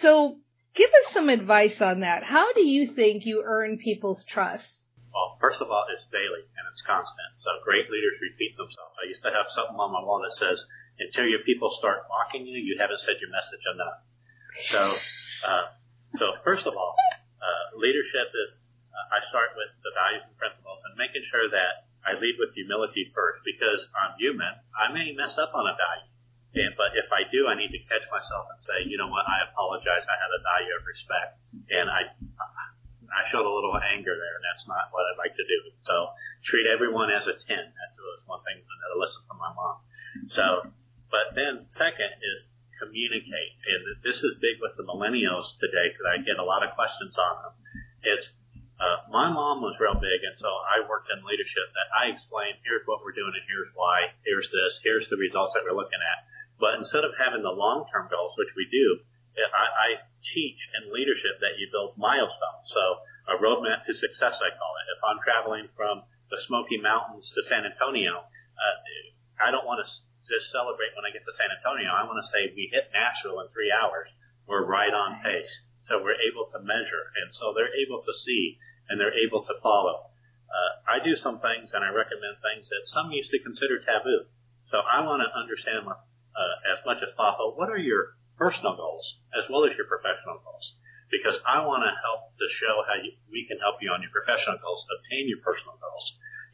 So 0.00 0.38
Give 0.74 0.90
us 0.90 1.14
some 1.14 1.28
advice 1.30 1.80
on 1.80 2.00
that. 2.00 2.24
How 2.24 2.52
do 2.52 2.66
you 2.66 2.94
think 2.94 3.24
you 3.24 3.42
earn 3.46 3.78
people's 3.78 4.24
trust? 4.26 4.66
Well, 5.14 5.38
first 5.38 5.62
of 5.62 5.70
all, 5.70 5.86
it's 5.94 6.02
daily 6.10 6.42
and 6.42 6.64
it's 6.74 6.82
constant. 6.82 7.30
So 7.46 7.62
great 7.62 7.86
leaders 7.86 8.18
repeat 8.18 8.58
themselves. 8.58 8.98
I 8.98 9.06
used 9.06 9.22
to 9.22 9.30
have 9.30 9.46
something 9.54 9.78
on 9.78 9.94
my 9.94 10.02
wall 10.02 10.18
that 10.26 10.34
says, 10.34 10.58
until 10.98 11.30
your 11.30 11.46
people 11.46 11.70
start 11.78 12.10
mocking 12.10 12.42
you, 12.42 12.58
you 12.58 12.74
haven't 12.82 12.98
said 13.06 13.22
your 13.22 13.30
message 13.30 13.62
enough. 13.70 13.98
So, 14.70 14.82
uh, 15.46 15.64
so 16.18 16.26
first 16.42 16.66
of 16.66 16.74
all, 16.74 16.94
uh, 17.38 17.64
leadership 17.78 18.34
is, 18.34 18.58
uh, 18.90 19.14
I 19.14 19.22
start 19.30 19.54
with 19.54 19.70
the 19.86 19.94
values 19.94 20.26
and 20.26 20.34
principles 20.38 20.82
and 20.90 20.98
making 20.98 21.22
sure 21.30 21.46
that 21.54 21.86
I 22.02 22.18
lead 22.18 22.34
with 22.38 22.50
humility 22.58 23.14
first 23.14 23.46
because 23.46 23.86
I'm 23.94 24.18
human. 24.18 24.58
I 24.74 24.90
may 24.90 25.14
mess 25.14 25.38
up 25.38 25.54
on 25.54 25.70
a 25.70 25.74
value. 25.78 26.13
And, 26.54 26.70
but 26.78 26.94
if 26.94 27.10
I 27.10 27.26
do, 27.34 27.50
I 27.50 27.58
need 27.58 27.74
to 27.74 27.82
catch 27.90 28.06
myself 28.14 28.46
and 28.54 28.60
say, 28.62 28.78
you 28.86 28.94
know 28.94 29.10
what, 29.10 29.26
I 29.26 29.42
apologize. 29.50 30.06
I 30.06 30.16
had 30.22 30.30
a 30.30 30.38
value 30.38 30.74
of 30.78 30.82
respect, 30.86 31.32
and 31.66 31.90
I 31.90 32.14
I 33.14 33.22
showed 33.30 33.46
a 33.46 33.50
little 33.50 33.74
anger 33.78 34.14
there, 34.14 34.34
and 34.38 34.44
that's 34.46 34.66
not 34.66 34.90
what 34.90 35.06
I'd 35.06 35.18
like 35.22 35.34
to 35.38 35.46
do. 35.46 35.58
So 35.86 36.14
treat 36.46 36.66
everyone 36.66 37.10
as 37.14 37.26
a 37.26 37.34
ten. 37.46 37.62
That 37.62 37.90
was 37.98 38.22
one 38.26 38.42
thing 38.46 38.58
that 38.58 38.78
I 38.90 38.94
listened 38.98 39.26
from 39.30 39.38
my 39.38 39.52
mom. 39.54 39.76
So, 40.30 40.46
but 41.10 41.34
then 41.34 41.66
second 41.74 42.10
is 42.22 42.46
communicate, 42.78 43.54
and 43.70 44.02
this 44.02 44.18
is 44.18 44.38
big 44.42 44.58
with 44.58 44.74
the 44.78 44.86
millennials 44.86 45.58
today 45.58 45.90
because 45.90 46.06
I 46.10 46.22
get 46.22 46.42
a 46.42 46.46
lot 46.46 46.66
of 46.66 46.74
questions 46.74 47.14
on 47.14 47.34
them. 47.42 47.54
It's 48.02 48.26
uh, 48.78 49.06
my 49.10 49.30
mom 49.30 49.62
was 49.62 49.78
real 49.78 49.94
big, 49.94 50.20
and 50.26 50.34
so 50.38 50.50
I 50.50 50.82
worked 50.86 51.06
in 51.10 51.22
leadership. 51.22 51.66
That 51.74 51.88
I 51.94 52.14
explained, 52.14 52.58
here's 52.66 52.82
what 52.86 53.02
we're 53.06 53.14
doing, 53.14 53.30
and 53.30 53.46
here's 53.46 53.70
why. 53.74 54.10
Here's 54.26 54.50
this. 54.50 54.72
Here's 54.82 55.06
the 55.10 55.18
results 55.18 55.54
that 55.54 55.62
we're 55.62 55.78
looking 55.78 56.02
at 56.02 56.18
but 56.58 56.78
instead 56.78 57.02
of 57.02 57.12
having 57.18 57.42
the 57.42 57.52
long-term 57.52 58.08
goals, 58.10 58.34
which 58.38 58.54
we 58.54 58.66
do, 58.70 59.02
I, 59.34 59.66
I 59.66 59.88
teach 60.22 60.60
in 60.78 60.94
leadership 60.94 61.42
that 61.42 61.58
you 61.58 61.66
build 61.74 61.98
milestones. 61.98 62.70
So 62.70 62.82
a 63.26 63.34
roadmap 63.42 63.82
to 63.90 63.92
success, 63.94 64.38
I 64.38 64.50
call 64.54 64.72
it. 64.78 64.86
If 64.94 65.00
I'm 65.02 65.20
traveling 65.26 65.66
from 65.74 66.06
the 66.30 66.38
Smoky 66.46 66.78
Mountains 66.78 67.26
to 67.34 67.42
San 67.50 67.66
Antonio, 67.66 68.22
uh, 68.24 68.76
I 69.42 69.50
don't 69.50 69.66
want 69.66 69.82
to 69.82 69.88
just 70.30 70.54
celebrate 70.54 70.94
when 70.94 71.04
I 71.04 71.12
get 71.12 71.26
to 71.26 71.34
San 71.36 71.50
Antonio. 71.50 71.90
I 71.90 72.06
want 72.06 72.22
to 72.22 72.28
say 72.30 72.54
we 72.54 72.70
hit 72.70 72.94
Nashville 72.94 73.42
in 73.42 73.50
three 73.50 73.74
hours. 73.74 74.08
We're 74.46 74.64
right 74.64 74.92
on 74.92 75.20
pace. 75.20 75.50
So 75.90 76.00
we're 76.00 76.16
able 76.16 76.48
to 76.54 76.64
measure. 76.64 77.04
And 77.20 77.34
so 77.34 77.52
they're 77.52 77.74
able 77.84 78.00
to 78.06 78.14
see 78.24 78.56
and 78.88 78.96
they're 78.96 79.16
able 79.26 79.44
to 79.44 79.54
follow. 79.60 80.08
Uh, 80.48 80.70
I 80.86 80.96
do 81.02 81.16
some 81.16 81.42
things 81.42 81.72
and 81.74 81.82
I 81.82 81.90
recommend 81.90 82.38
things 82.40 82.64
that 82.70 82.82
some 82.92 83.10
used 83.12 83.32
to 83.34 83.42
consider 83.42 83.82
taboo. 83.82 84.30
So 84.70 84.80
I 84.80 85.04
want 85.04 85.20
to 85.20 85.28
understand 85.32 85.84
my 85.84 85.98
uh, 86.34 86.72
as 86.74 86.78
much 86.84 87.00
as 87.00 87.10
possible, 87.14 87.54
what 87.54 87.70
are 87.70 87.80
your 87.80 88.18
personal 88.36 88.74
goals 88.74 89.06
as 89.34 89.46
well 89.46 89.64
as 89.64 89.72
your 89.78 89.86
professional 89.86 90.42
goals? 90.42 90.66
Because 91.10 91.38
I 91.46 91.62
want 91.62 91.86
to 91.86 91.92
help 92.02 92.34
to 92.34 92.46
show 92.58 92.82
how 92.90 92.98
you, 92.98 93.14
we 93.30 93.46
can 93.46 93.62
help 93.62 93.78
you 93.78 93.94
on 93.94 94.02
your 94.02 94.10
professional 94.10 94.58
goals, 94.58 94.82
obtain 94.90 95.30
your 95.30 95.38
personal 95.46 95.78
goals. 95.78 96.06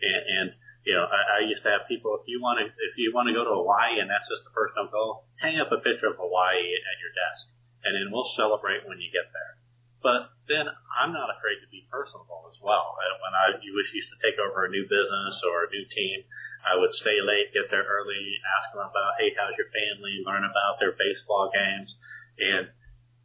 And, 0.04 0.20
and 0.20 0.46
you 0.84 0.92
know, 0.92 1.08
I, 1.08 1.40
I 1.40 1.48
used 1.48 1.64
to 1.64 1.72
have 1.72 1.88
people, 1.88 2.12
if 2.20 2.28
you 2.28 2.40
want 2.40 2.60
to, 2.60 2.68
if 2.68 2.94
you 3.00 3.12
want 3.12 3.32
to 3.32 3.34
go 3.36 3.44
to 3.44 3.54
Hawaii 3.56 4.00
and 4.00 4.08
that's 4.08 4.28
just 4.28 4.44
a 4.44 4.52
personal 4.52 4.92
goal, 4.92 5.24
hang 5.40 5.56
up 5.60 5.72
a 5.72 5.80
picture 5.80 6.12
of 6.12 6.20
Hawaii 6.20 6.64
at 6.76 6.96
your 7.00 7.12
desk 7.16 7.48
and 7.84 7.96
then 7.96 8.12
we'll 8.12 8.28
celebrate 8.36 8.84
when 8.84 9.00
you 9.00 9.08
get 9.08 9.32
there. 9.32 9.56
But 10.00 10.32
then 10.48 10.64
I'm 10.96 11.12
not 11.12 11.28
afraid 11.28 11.60
to 11.60 11.68
be 11.68 11.84
personable 11.92 12.48
as 12.48 12.56
well. 12.64 12.96
When 12.96 13.34
I 13.36 13.60
used 13.60 14.12
to 14.12 14.18
take 14.24 14.40
over 14.40 14.64
a 14.64 14.72
new 14.72 14.88
business 14.88 15.36
or 15.44 15.68
a 15.68 15.72
new 15.72 15.84
team, 15.92 16.24
I 16.60 16.76
would 16.76 16.92
stay 16.92 17.16
late, 17.24 17.56
get 17.56 17.72
there 17.72 17.84
early, 17.84 18.36
ask 18.60 18.72
them 18.76 18.84
about, 18.84 19.16
hey, 19.16 19.32
how's 19.32 19.56
your 19.56 19.72
family, 19.72 20.20
learn 20.24 20.44
about 20.44 20.76
their 20.76 20.92
baseball 20.92 21.48
games. 21.48 21.90
And 22.36 22.68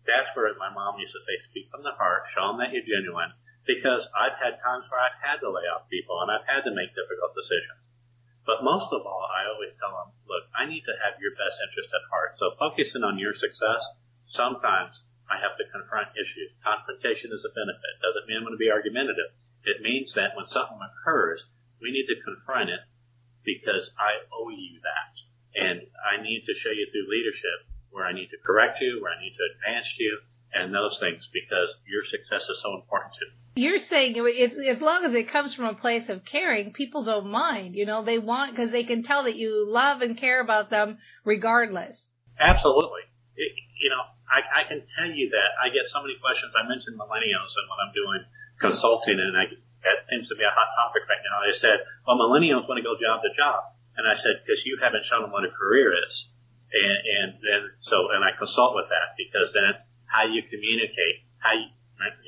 that's 0.07 0.31
where 0.37 0.51
my 0.55 0.71
mom 0.71 1.01
used 1.01 1.13
to 1.13 1.23
say, 1.25 1.35
speak 1.51 1.67
from 1.67 1.83
the 1.83 1.95
heart, 1.99 2.31
show 2.31 2.53
them 2.53 2.63
that 2.63 2.71
you're 2.71 2.87
genuine. 2.87 3.35
Because 3.65 4.05
I've 4.13 4.37
had 4.37 4.61
times 4.61 4.85
where 4.87 5.01
I've 5.01 5.19
had 5.19 5.41
to 5.41 5.49
lay 5.49 5.65
off 5.67 5.89
people 5.89 6.21
and 6.21 6.29
I've 6.29 6.45
had 6.45 6.63
to 6.69 6.73
make 6.77 6.93
difficult 6.93 7.33
decisions. 7.33 7.81
But 8.45 8.61
most 8.61 8.93
of 8.93 9.01
all, 9.09 9.25
I 9.25 9.49
always 9.49 9.73
tell 9.81 9.89
them, 9.89 10.13
look, 10.29 10.45
I 10.53 10.69
need 10.69 10.85
to 10.85 10.95
have 11.01 11.17
your 11.17 11.33
best 11.33 11.57
interest 11.65 11.89
at 11.89 12.05
heart. 12.13 12.37
So 12.37 12.53
focusing 12.61 13.01
on 13.01 13.17
your 13.17 13.33
success, 13.33 13.81
sometimes 14.29 14.93
I 15.25 15.41
have 15.41 15.57
to 15.57 15.65
confront 15.73 16.13
issues. 16.13 16.53
Confrontation 16.61 17.33
is 17.33 17.41
a 17.41 17.49
benefit. 17.57 17.93
Doesn't 18.05 18.29
mean 18.29 18.37
I'm 18.37 18.45
going 18.45 18.53
to 18.53 18.61
be 18.61 18.69
argumentative. 18.69 19.33
It 19.65 19.81
means 19.81 20.13
that 20.13 20.37
when 20.37 20.45
something 20.45 20.77
occurs, 20.77 21.41
we 21.81 21.89
need 21.89 22.05
to 22.05 22.21
confront 22.21 22.69
it 22.69 22.85
because 23.45 23.87
I 23.95 24.25
owe 24.33 24.49
you 24.49 24.81
that. 24.81 25.13
And 25.55 25.77
I 26.03 26.19
need 26.19 26.43
to 26.43 26.53
show 26.59 26.73
you 26.73 26.89
through 26.91 27.07
leadership 27.07 27.71
where 27.95 28.03
I 28.03 28.11
need 28.11 28.27
to 28.35 28.39
correct 28.43 28.83
you, 28.83 28.99
where 28.99 29.13
I 29.15 29.21
need 29.23 29.31
to 29.39 29.45
advance 29.55 29.87
you, 29.95 30.19
and 30.51 30.73
those 30.75 30.97
things 30.99 31.23
because 31.31 31.71
your 31.87 32.03
success 32.03 32.43
is 32.43 32.57
so 32.59 32.75
important 32.75 33.15
to 33.15 33.23
me. 33.31 33.35
You're 33.55 33.83
saying 33.87 34.19
it's, 34.19 34.55
as 34.59 34.83
long 34.83 35.07
as 35.07 35.15
it 35.15 35.31
comes 35.31 35.55
from 35.55 35.71
a 35.71 35.79
place 35.79 36.11
of 36.11 36.27
caring, 36.27 36.75
people 36.75 37.07
don't 37.07 37.31
mind. 37.31 37.75
You 37.75 37.85
know, 37.85 38.03
they 38.03 38.19
want 38.19 38.51
because 38.51 38.71
they 38.71 38.83
can 38.83 39.03
tell 39.03 39.23
that 39.23 39.39
you 39.39 39.63
love 39.67 40.01
and 40.01 40.19
care 40.19 40.43
about 40.43 40.69
them 40.69 40.99
regardless. 41.23 41.95
Absolutely. 42.35 43.07
It, 43.39 43.51
you 43.79 43.87
know, 43.87 44.03
I, 44.27 44.43
I 44.43 44.67
can 44.67 44.83
tell 44.99 45.07
you 45.07 45.31
that 45.31 45.49
I 45.63 45.71
get 45.71 45.87
so 45.95 46.03
many 46.03 46.19
questions. 46.19 46.51
I 46.51 46.67
mentioned 46.67 46.99
millennials 46.99 47.51
and 47.55 47.65
when 47.71 47.79
I'm 47.79 47.95
doing 47.95 48.21
consulting, 48.59 49.19
and 49.19 49.35
I 49.35 49.47
that 49.85 50.09
seems 50.09 50.25
to 50.27 50.35
be 50.35 50.43
a 50.43 50.51
hot 50.51 50.69
topic 50.75 51.05
right 51.05 51.21
now. 51.21 51.45
They 51.45 51.55
said, 51.55 51.85
well, 52.03 52.17
millennials 52.17 52.65
want 52.65 52.81
to 52.81 52.85
go 52.85 52.97
job 52.97 53.21
to 53.21 53.31
job. 53.37 53.77
And 53.95 54.03
I 54.03 54.17
said, 54.19 54.43
because 54.43 54.65
you 54.67 54.75
haven't 54.81 55.07
shown 55.07 55.23
them 55.23 55.31
what 55.31 55.47
a 55.47 55.53
career 55.53 55.93
is. 55.95 56.27
And, 56.73 56.99
and 56.99 57.29
then, 57.39 57.61
so, 57.87 58.11
and 58.11 58.25
I 58.25 58.35
consult 58.35 58.75
with 58.75 58.91
that 58.91 59.15
because 59.15 59.55
then 59.55 59.79
how 60.09 60.27
you 60.27 60.43
communicate, 60.43 61.23
how 61.39 61.55
you, 61.55 61.71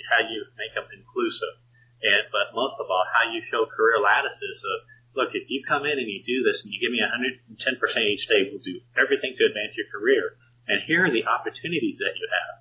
how 0.07 0.21
you 0.23 0.47
make 0.55 0.71
them 0.71 0.87
inclusive. 0.93 1.59
and 1.99 2.31
but 2.31 2.55
most 2.55 2.79
of 2.79 2.87
all, 2.87 3.03
how 3.11 3.27
you 3.27 3.43
show 3.51 3.67
career 3.67 3.99
lattices 3.99 4.59
of 4.63 4.77
look, 5.17 5.33
if 5.33 5.49
you 5.49 5.65
come 5.65 5.83
in 5.89 5.97
and 5.97 6.05
you 6.05 6.21
do 6.21 6.45
this 6.45 6.61
and 6.61 6.69
you 6.69 6.77
give 6.77 6.93
me 6.93 7.01
110% 7.01 7.49
each 8.05 8.29
day, 8.29 8.53
we'll 8.53 8.61
do 8.61 8.77
everything 8.93 9.33
to 9.33 9.43
advance 9.49 9.73
your 9.73 9.89
career. 9.89 10.37
And 10.69 10.85
here 10.85 11.09
are 11.09 11.11
the 11.11 11.25
opportunities 11.25 11.97
that 11.97 12.13
you 12.21 12.27
have. 12.29 12.53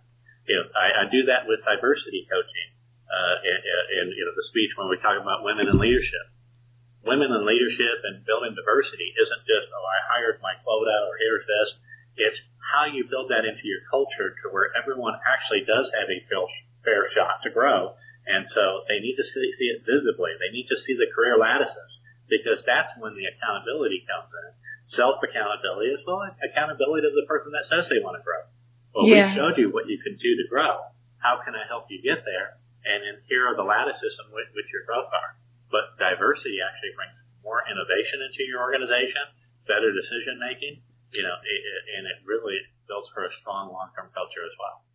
You 0.49 0.55
know, 0.57 0.67
I, 0.73 1.05
I 1.05 1.13
do 1.13 1.29
that 1.29 1.45
with 1.45 1.61
diversity 1.67 2.25
coaching, 2.25 2.69
uh, 3.07 3.37
and, 3.39 3.61
and, 4.03 4.07
you 4.13 4.25
know, 4.27 4.35
the 4.35 4.51
speech 4.51 4.75
when 4.75 4.91
we 4.91 4.99
talk 4.99 5.15
about 5.15 5.47
women 5.47 5.71
in 5.71 5.79
leadership. 5.79 6.27
Women 7.07 7.31
in 7.31 7.47
leadership 7.47 8.03
and 8.03 8.27
building 8.27 8.59
diversity 8.59 9.15
isn't 9.15 9.47
just, 9.47 9.71
oh, 9.71 9.87
I 9.87 9.99
hired 10.11 10.43
my 10.43 10.59
quota 10.67 10.97
or 11.07 11.15
here's 11.23 11.47
this. 11.47 11.69
It's 12.19 12.41
how 12.59 12.91
you 12.91 13.07
build 13.07 13.31
that 13.31 13.47
into 13.47 13.63
your 13.63 13.87
culture 13.87 14.35
to 14.43 14.51
where 14.51 14.75
everyone 14.75 15.15
actually 15.23 15.63
does 15.63 15.87
have 15.95 16.11
a 16.11 16.19
fair 16.83 17.07
shot 17.15 17.47
to 17.47 17.55
grow. 17.55 17.95
And 18.27 18.51
so 18.51 18.83
they 18.91 18.99
need 18.99 19.15
to 19.23 19.27
see, 19.27 19.55
see 19.55 19.71
it 19.71 19.87
visibly. 19.87 20.35
They 20.35 20.51
need 20.51 20.67
to 20.75 20.79
see 20.83 20.99
the 20.99 21.07
career 21.15 21.39
lattices 21.39 21.91
because 22.27 22.59
that's 22.67 22.91
when 22.99 23.15
the 23.15 23.31
accountability 23.31 24.03
comes 24.03 24.31
in. 24.35 24.51
Self 24.91 25.23
accountability 25.23 25.95
as 25.95 26.03
well 26.07 26.27
as 26.27 26.35
accountability 26.43 27.07
of 27.07 27.15
the 27.15 27.27
person 27.31 27.55
that 27.55 27.71
says 27.71 27.87
they 27.87 28.03
want 28.03 28.19
to 28.19 28.23
grow. 28.27 28.43
Well, 28.95 29.07
yeah. 29.07 29.31
we 29.31 29.39
showed 29.39 29.59
you 29.59 29.71
what 29.71 29.87
you 29.87 29.99
can 30.03 30.19
do 30.19 30.31
to 30.43 30.47
grow. 30.51 30.91
How 31.19 31.43
can 31.43 31.55
I 31.55 31.67
help 31.67 31.87
you 31.91 32.03
get 32.03 32.23
there? 32.27 32.59
And 32.87 33.03
then 33.03 33.17
here 33.27 33.51
are 33.51 33.59
the 33.59 33.67
lattices 33.67 34.15
in 34.23 34.31
which, 34.31 34.47
which 34.55 34.71
your 34.71 34.87
growth 34.87 35.11
are. 35.11 35.35
But 35.75 35.99
diversity 35.99 36.63
actually 36.63 36.95
brings 36.95 37.19
more 37.43 37.67
innovation 37.67 38.23
into 38.23 38.47
your 38.47 38.63
organization, 38.63 39.23
better 39.67 39.91
decision 39.91 40.39
making, 40.39 40.83
you 41.11 41.23
know, 41.23 41.37
it, 41.43 41.61
it, 41.61 41.83
and 41.99 42.03
it 42.07 42.23
really 42.23 42.59
builds 42.87 43.11
for 43.11 43.27
a 43.27 43.33
strong 43.43 43.75
long-term 43.75 44.15
culture 44.15 44.47
as 44.47 44.55
well. 44.59 44.87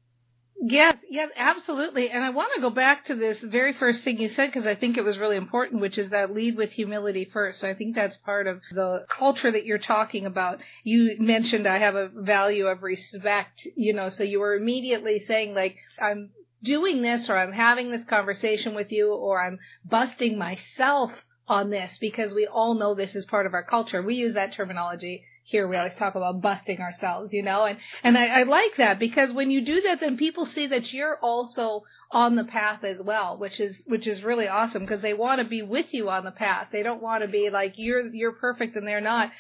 Yes, 0.64 0.96
yes, 1.10 1.32
absolutely. 1.36 2.12
And 2.12 2.24
I 2.24 2.30
want 2.30 2.52
to 2.54 2.62
go 2.62 2.70
back 2.70 3.06
to 3.06 3.16
this 3.16 3.40
very 3.40 3.74
first 3.74 4.04
thing 4.04 4.20
you 4.20 4.30
said 4.30 4.52
because 4.52 4.68
I 4.68 4.76
think 4.76 4.96
it 4.96 5.04
was 5.04 5.18
really 5.18 5.36
important, 5.36 5.82
which 5.82 5.98
is 5.98 6.10
that 6.10 6.36
lead 6.36 6.56
with 6.56 6.72
humility 6.72 7.26
first. 7.34 7.62
So 7.62 7.70
I 7.70 7.74
think 7.74 7.96
that's 7.96 8.16
part 8.18 8.46
of 8.46 8.62
the 8.72 9.06
culture 9.10 9.52
that 9.52 9.66
you're 9.66 9.80
talking 9.80 10.28
about. 10.28 10.60
You 10.84 11.16
mentioned 11.20 11.68
I 11.68 11.80
have 11.80 11.96
a 11.96 12.10
value 12.14 12.68
of 12.68 12.84
respect, 12.84 13.68
you 13.76 13.94
know, 13.94 14.10
so 14.10 14.22
you 14.22 14.40
were 14.40 14.56
immediately 14.56 15.20
saying 15.20 15.56
like, 15.56 15.78
I'm 16.00 16.30
doing 16.64 17.02
this 17.02 17.30
or 17.30 17.38
I'm 17.38 17.54
having 17.54 17.92
this 17.92 18.06
conversation 18.06 18.76
with 18.76 18.92
you 18.92 19.14
or 19.14 19.42
I'm 19.42 19.60
busting 19.86 20.38
myself 20.38 21.12
on 21.48 21.70
this 21.70 21.98
because 22.00 22.34
we 22.34 22.48
all 22.48 22.76
know 22.76 22.96
this 22.96 23.16
is 23.16 23.26
part 23.26 23.46
of 23.46 23.54
our 23.54 23.64
culture. 23.64 24.02
We 24.02 24.16
use 24.16 24.36
that 24.36 24.54
terminology 24.54 25.26
here 25.44 25.68
we 25.68 25.76
always 25.76 25.96
talk 25.96 26.16
about 26.16 26.42
busting 26.42 26.80
ourselves, 26.80 27.34
you 27.34 27.44
know, 27.44 27.66
and, 27.66 27.78
and 28.04 28.18
I, 28.18 28.42
I 28.42 28.44
like 28.44 28.78
that 28.78 29.00
because 29.00 29.34
when 29.34 29.52
you 29.52 29.66
do 29.66 29.82
that, 29.82 30.00
then 30.00 30.18
people 30.18 30.46
see 30.46 30.68
that 30.68 30.94
you're 30.94 31.18
also 31.22 31.84
on 32.12 32.36
the 32.36 32.46
path 32.46 32.84
as 32.84 33.02
well, 33.02 33.38
which 33.38 33.60
is, 33.60 33.84
which 33.86 34.08
is 34.08 34.24
really 34.24 34.48
awesome 34.48 34.84
because 34.84 35.02
they 35.02 35.14
want 35.14 35.40
to 35.42 35.48
be 35.48 35.62
with 35.62 35.94
you 35.94 36.10
on 36.10 36.24
the 36.24 36.32
path. 36.32 36.68
They 36.72 36.84
don't 36.84 37.02
want 37.02 37.24
to 37.24 37.28
be 37.28 37.50
like, 37.50 37.74
you're, 37.76 38.08
you're 38.14 38.34
perfect 38.34 38.76
and 38.76 38.88
they're 38.88 39.02
not. 39.02 39.32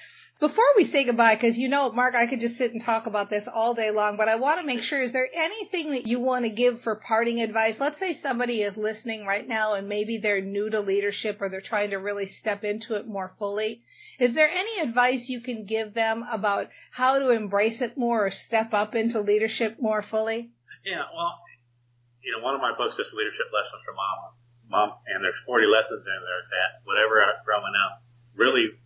Before 0.41 0.65
we 0.75 0.91
say 0.91 1.03
goodbye, 1.03 1.35
because 1.35 1.55
you 1.55 1.69
know, 1.69 1.91
Mark, 1.91 2.15
I 2.15 2.25
could 2.25 2.41
just 2.41 2.57
sit 2.57 2.71
and 2.71 2.83
talk 2.83 3.05
about 3.05 3.29
this 3.29 3.47
all 3.47 3.75
day 3.75 3.91
long, 3.91 4.17
but 4.17 4.27
I 4.27 4.37
want 4.37 4.59
to 4.59 4.65
make 4.65 4.81
sure, 4.81 4.99
is 4.99 5.11
there 5.11 5.29
anything 5.31 5.91
that 5.91 6.07
you 6.07 6.19
want 6.19 6.45
to 6.45 6.49
give 6.49 6.81
for 6.81 6.95
parting 6.95 7.39
advice? 7.41 7.75
Let's 7.79 7.99
say 7.99 8.19
somebody 8.23 8.63
is 8.63 8.75
listening 8.75 9.27
right 9.27 9.47
now 9.47 9.75
and 9.75 9.87
maybe 9.87 10.17
they're 10.17 10.41
new 10.41 10.67
to 10.71 10.79
leadership 10.79 11.37
or 11.41 11.49
they're 11.49 11.61
trying 11.61 11.91
to 11.91 11.97
really 11.97 12.25
step 12.39 12.63
into 12.63 12.95
it 12.95 13.05
more 13.05 13.35
fully. 13.37 13.83
Is 14.17 14.33
there 14.33 14.49
any 14.49 14.81
advice 14.81 15.29
you 15.29 15.41
can 15.41 15.67
give 15.67 15.93
them 15.93 16.25
about 16.31 16.69
how 16.91 17.19
to 17.19 17.29
embrace 17.29 17.79
it 17.79 17.95
more 17.95 18.25
or 18.25 18.31
step 18.31 18.73
up 18.73 18.95
into 18.95 19.21
leadership 19.21 19.77
more 19.79 20.01
fully? 20.01 20.49
Yeah, 20.83 21.05
well, 21.13 21.37
you 22.25 22.33
know, 22.33 22.43
one 22.43 22.55
of 22.55 22.61
my 22.61 22.73
books 22.75 22.97
is 22.97 23.05
Leadership 23.13 23.45
Lessons 23.53 23.85
from 23.85 23.93
Mom. 23.93 24.17
Mom, 24.73 24.89
and 25.05 25.21
there's 25.21 25.37
40 25.45 25.67
lessons 25.69 26.01
in 26.01 26.19
there 26.25 26.43
that 26.49 26.81
whatever 26.89 27.21
I'm 27.21 27.45
growing 27.45 27.77
up 27.77 28.01
really 28.33 28.80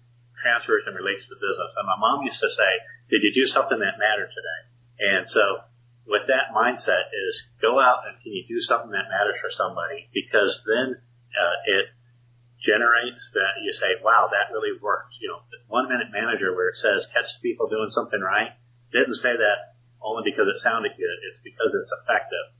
transfers 0.46 0.86
and 0.86 0.94
relates 0.94 1.25
to 1.25 1.34
business. 1.34 1.74
And 1.74 1.90
my 1.90 1.98
mom 1.98 2.22
used 2.22 2.38
to 2.38 2.52
say, 2.54 2.72
did 3.10 3.25
you 3.25 3.34
do 3.34 3.50
something 3.50 3.82
that 3.82 3.98
mattered 3.98 4.30
today? 4.30 4.62
And 5.02 5.25
so 5.25 5.66
with 6.06 6.30
that 6.30 6.54
mindset 6.54 7.10
is 7.10 7.34
go 7.58 7.81
out 7.81 8.05
and 8.05 8.14
can 8.22 8.29
you 8.29 8.46
do 8.46 8.62
something 8.62 8.94
that 8.94 9.10
matters 9.10 9.42
for 9.42 9.50
somebody? 9.58 10.05
Because 10.14 10.53
then 10.70 11.01
uh, 11.34 11.58
it 11.66 11.86
generates 12.62 13.34
that 13.34 13.62
you 13.66 13.74
say, 13.74 13.98
wow, 14.05 14.29
that 14.29 14.53
really 14.53 14.77
worked. 14.77 15.18
You 15.18 15.34
know, 15.34 15.42
one 15.66 15.90
minute 15.90 16.14
manager 16.14 16.53
where 16.53 16.70
it 16.70 16.77
says 16.77 17.10
catch 17.10 17.42
people 17.42 17.66
doing 17.66 17.90
something 17.90 18.22
right 18.22 18.53
didn't 18.94 19.18
say 19.18 19.34
that 19.34 19.60
only 20.05 20.22
because 20.29 20.46
it 20.46 20.62
sounded 20.62 20.94
good. 20.94 21.18
It's 21.25 21.42
because 21.42 21.74
it's 21.74 21.90
effective. 21.90 22.53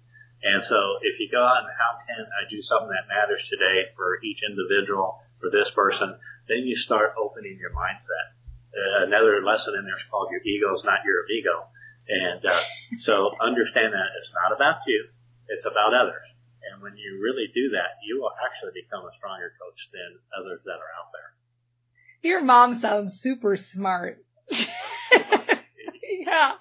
And 0.46 0.62
so 0.62 0.78
if 1.02 1.18
you 1.18 1.30
go 1.30 1.42
out 1.42 1.66
and 1.66 1.74
how 1.74 2.02
can 2.06 2.22
I 2.22 2.46
do 2.50 2.62
something 2.62 2.94
that 2.94 3.10
matters 3.10 3.42
today 3.50 3.90
for 3.98 4.22
each 4.22 4.42
individual, 4.46 5.22
for 5.40 5.50
this 5.52 5.70
person, 5.76 6.16
then 6.48 6.66
you 6.66 6.76
start 6.78 7.14
opening 7.18 7.58
your 7.60 7.72
mindset. 7.72 8.28
Uh, 8.76 9.08
another 9.08 9.40
lesson 9.44 9.76
in 9.80 9.86
there 9.86 9.98
is 9.98 10.08
called 10.12 10.28
your 10.32 10.44
ego 10.44 10.76
is 10.76 10.84
not 10.84 11.06
your 11.06 11.24
ego. 11.32 11.70
And 12.08 12.46
uh, 12.46 12.62
so 13.02 13.32
understand 13.42 13.94
that 13.94 14.10
it's 14.22 14.32
not 14.36 14.56
about 14.56 14.86
you, 14.86 15.10
it's 15.48 15.66
about 15.66 15.96
others. 15.96 16.28
And 16.70 16.82
when 16.82 16.98
you 16.98 17.22
really 17.22 17.48
do 17.54 17.72
that, 17.78 18.02
you 18.06 18.20
will 18.20 18.34
actually 18.46 18.74
become 18.74 19.06
a 19.06 19.14
stronger 19.18 19.54
coach 19.62 19.80
than 19.94 20.18
others 20.38 20.62
that 20.66 20.82
are 20.82 20.94
out 20.98 21.10
there. 21.14 21.32
Your 22.22 22.42
mom 22.42 22.82
sounds 22.82 23.20
super 23.22 23.58
smart. 23.74 24.24
yeah, 26.28 26.52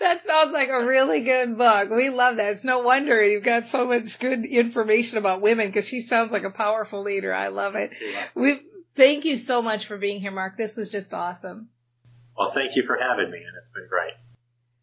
that 0.00 0.26
sounds 0.26 0.52
like 0.52 0.68
a 0.68 0.84
really 0.84 1.20
good 1.20 1.58
book. 1.58 1.90
We 1.90 2.10
love 2.10 2.36
that. 2.36 2.56
It's 2.56 2.64
no 2.64 2.80
wonder 2.80 3.22
you've 3.22 3.44
got 3.44 3.66
so 3.66 3.86
much 3.86 4.18
good 4.18 4.44
information 4.44 5.18
about 5.18 5.42
women 5.42 5.68
because 5.68 5.88
she 5.88 6.06
sounds 6.06 6.32
like 6.32 6.44
a 6.44 6.50
powerful 6.50 7.02
leader. 7.02 7.32
I 7.34 7.48
love 7.48 7.74
it. 7.74 7.90
We 8.34 8.60
thank 8.96 9.24
you 9.24 9.44
so 9.46 9.62
much 9.62 9.86
for 9.86 9.98
being 9.98 10.20
here, 10.20 10.30
Mark. 10.30 10.56
This 10.56 10.74
was 10.76 10.90
just 10.90 11.12
awesome. 11.12 11.68
Well, 12.36 12.52
thank 12.54 12.70
you 12.74 12.84
for 12.86 12.96
having 12.96 13.30
me, 13.30 13.38
and 13.38 13.56
it's 13.56 13.74
been 13.74 13.88
great 13.88 14.14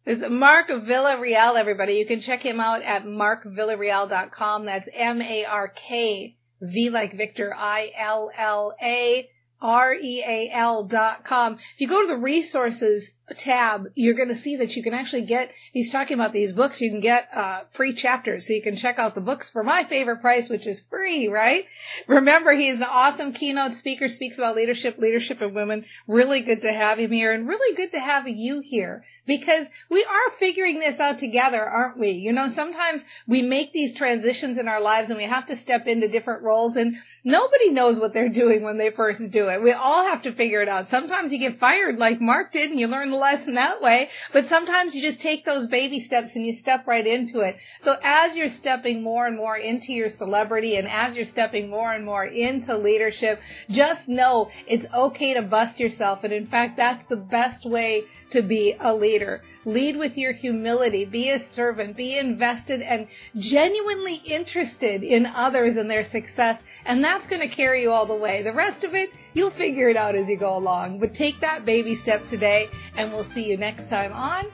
is 0.06 0.22
Mark 0.28 0.68
Villarreal, 0.68 1.56
everybody. 1.56 1.94
You 1.94 2.06
can 2.06 2.20
check 2.20 2.42
him 2.42 2.58
out 2.58 2.82
at 2.82 3.04
markvillarreal.com. 3.04 4.64
That's 4.64 4.88
M-A-R-K, 4.92 6.36
V 6.60 6.90
like 6.90 7.16
Victor, 7.16 7.54
I-L-L-A, 7.54 9.28
R-E-A-L 9.60 10.84
dot 10.86 11.24
com. 11.24 11.54
If 11.54 11.80
you 11.80 11.88
go 11.88 12.02
to 12.02 12.08
the 12.08 12.16
resources 12.16 13.04
tab, 13.34 13.86
you're 13.94 14.14
going 14.14 14.28
to 14.28 14.40
see 14.40 14.56
that 14.56 14.76
you 14.76 14.82
can 14.82 14.94
actually 14.94 15.22
get, 15.22 15.50
he's 15.72 15.92
talking 15.92 16.14
about 16.14 16.32
these 16.32 16.52
books, 16.52 16.80
you 16.80 16.90
can 16.90 17.00
get 17.00 17.28
uh, 17.34 17.62
free 17.74 17.94
chapters. 17.94 18.46
So 18.46 18.52
you 18.52 18.62
can 18.62 18.76
check 18.76 18.98
out 18.98 19.14
the 19.14 19.20
books 19.20 19.50
for 19.50 19.62
my 19.62 19.84
favorite 19.84 20.20
price, 20.20 20.48
which 20.48 20.66
is 20.66 20.82
free, 20.90 21.28
right? 21.28 21.64
Remember, 22.06 22.52
he's 22.52 22.76
an 22.76 22.82
awesome 22.82 23.32
keynote 23.32 23.74
speaker, 23.74 24.08
speaks 24.08 24.38
about 24.38 24.56
leadership, 24.56 24.98
leadership 24.98 25.40
of 25.40 25.52
women. 25.52 25.84
Really 26.06 26.42
good 26.42 26.62
to 26.62 26.72
have 26.72 26.98
him 26.98 27.12
here 27.12 27.32
and 27.32 27.48
really 27.48 27.76
good 27.76 27.92
to 27.92 28.00
have 28.00 28.28
you 28.28 28.60
here 28.60 29.04
because 29.30 29.66
we 29.88 30.02
are 30.02 30.36
figuring 30.40 30.80
this 30.80 30.98
out 30.98 31.18
together, 31.18 31.64
aren't 31.64 31.98
we? 31.98 32.10
You 32.10 32.32
know, 32.32 32.52
sometimes 32.52 33.02
we 33.28 33.42
make 33.42 33.72
these 33.72 33.94
transitions 33.94 34.58
in 34.58 34.66
our 34.66 34.80
lives 34.80 35.08
and 35.08 35.16
we 35.16 35.24
have 35.24 35.46
to 35.46 35.56
step 35.56 35.86
into 35.86 36.08
different 36.08 36.42
roles 36.42 36.74
and 36.74 36.96
nobody 37.22 37.70
knows 37.70 37.98
what 37.98 38.12
they're 38.12 38.28
doing 38.28 38.64
when 38.64 38.76
they 38.76 38.90
first 38.90 39.20
do 39.30 39.48
it. 39.48 39.62
We 39.62 39.72
all 39.72 40.04
have 40.04 40.22
to 40.22 40.34
figure 40.34 40.62
it 40.62 40.68
out. 40.68 40.90
Sometimes 40.90 41.30
you 41.30 41.38
get 41.38 41.60
fired 41.60 41.96
like 41.98 42.20
Mark 42.20 42.52
did 42.52 42.70
and 42.70 42.80
you 42.80 42.88
learn 42.88 43.12
the 43.20 43.36
lesson 43.36 43.54
that 43.54 43.82
way, 43.82 44.08
but 44.32 44.48
sometimes 44.48 44.94
you 44.94 45.02
just 45.02 45.20
take 45.20 45.44
those 45.44 45.66
baby 45.68 46.04
steps 46.04 46.34
and 46.34 46.46
you 46.46 46.58
step 46.58 46.86
right 46.86 47.06
into 47.06 47.40
it. 47.40 47.56
So 47.84 47.96
as 48.02 48.36
you're 48.36 48.56
stepping 48.58 49.02
more 49.02 49.26
and 49.26 49.36
more 49.36 49.56
into 49.56 49.92
your 49.92 50.10
celebrity 50.16 50.76
and 50.76 50.88
as 50.88 51.16
you're 51.16 51.26
stepping 51.26 51.68
more 51.68 51.92
and 51.92 52.04
more 52.04 52.24
into 52.24 52.76
leadership, 52.76 53.40
just 53.68 54.08
know 54.08 54.50
it's 54.66 54.86
okay 54.94 55.34
to 55.34 55.42
bust 55.42 55.78
yourself. 55.78 56.24
And 56.24 56.32
in 56.32 56.46
fact, 56.46 56.76
that's 56.76 57.04
the 57.08 57.16
best 57.16 57.64
way 57.64 58.04
to 58.30 58.42
be 58.42 58.76
a 58.80 58.94
leader. 58.94 59.42
Lead 59.64 59.96
with 59.96 60.16
your 60.16 60.32
humility. 60.32 61.04
Be 61.04 61.30
a 61.30 61.44
servant. 61.52 61.96
Be 61.96 62.16
invested 62.16 62.80
and 62.80 63.06
genuinely 63.36 64.22
interested 64.24 65.02
in 65.02 65.26
others 65.26 65.76
and 65.76 65.90
their 65.90 66.08
success. 66.10 66.58
And 66.84 67.04
that's 67.04 67.26
going 67.26 67.42
to 67.42 67.54
carry 67.54 67.82
you 67.82 67.90
all 67.90 68.06
the 68.06 68.14
way. 68.14 68.42
The 68.42 68.52
rest 68.52 68.84
of 68.84 68.94
it, 68.94 69.10
you'll 69.34 69.50
figure 69.50 69.88
it 69.88 69.96
out 69.96 70.14
as 70.14 70.28
you 70.28 70.38
go 70.38 70.56
along. 70.56 71.00
But 71.00 71.14
take 71.14 71.40
that 71.40 71.66
baby 71.66 71.96
step 72.02 72.26
today 72.28 72.70
and 72.96 73.12
we'll 73.12 73.26
see 73.34 73.44
you 73.44 73.56
next 73.56 73.88
time 73.88 74.12
on 74.12 74.44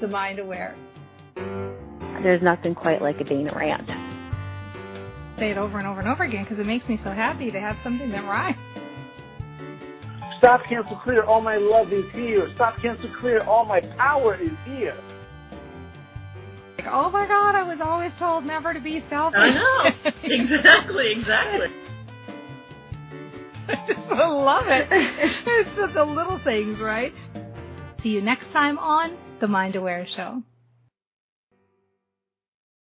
The 0.00 0.08
Mind 0.08 0.38
Aware. 0.38 0.76
There's 2.22 2.42
nothing 2.42 2.74
quite 2.74 3.02
like 3.02 3.20
a 3.20 3.24
Dana 3.24 3.52
rant. 3.54 3.88
Say 5.38 5.50
it 5.50 5.58
over 5.58 5.78
and 5.78 5.86
over 5.86 6.00
and 6.00 6.08
over 6.08 6.24
again 6.24 6.44
because 6.44 6.58
it 6.58 6.66
makes 6.66 6.88
me 6.88 6.98
so 7.04 7.10
happy 7.10 7.50
to 7.50 7.60
have 7.60 7.76
something 7.84 8.10
that 8.10 8.24
rhymes. 8.24 8.56
Stop, 10.38 10.62
cancel, 10.68 10.96
clear. 11.02 11.24
All 11.24 11.40
my 11.40 11.56
love 11.56 11.92
is 11.92 12.04
here. 12.12 12.50
Stop, 12.54 12.76
cancel, 12.80 13.10
clear. 13.20 13.42
All 13.42 13.64
my 13.64 13.80
power 13.96 14.36
is 14.36 14.50
here. 14.64 14.96
Like, 16.78 16.86
oh 16.90 17.10
my 17.10 17.26
God, 17.26 17.54
I 17.54 17.62
was 17.62 17.78
always 17.82 18.12
told 18.18 18.44
never 18.44 18.72
to 18.72 18.80
be 18.80 19.04
selfish. 19.10 19.40
I 19.40 19.50
know. 19.50 20.12
exactly, 20.22 21.12
exactly. 21.12 21.68
I 23.68 23.74
just 23.88 24.08
love 24.08 24.66
it. 24.68 24.86
It's 24.90 25.76
just 25.76 25.94
the 25.94 26.04
little 26.04 26.38
things, 26.44 26.80
right? 26.80 27.12
See 28.06 28.12
you 28.12 28.22
next 28.22 28.52
time 28.52 28.78
on 28.78 29.18
The 29.40 29.48
Mind 29.48 29.74
Aware 29.74 30.06
Show. 30.14 30.40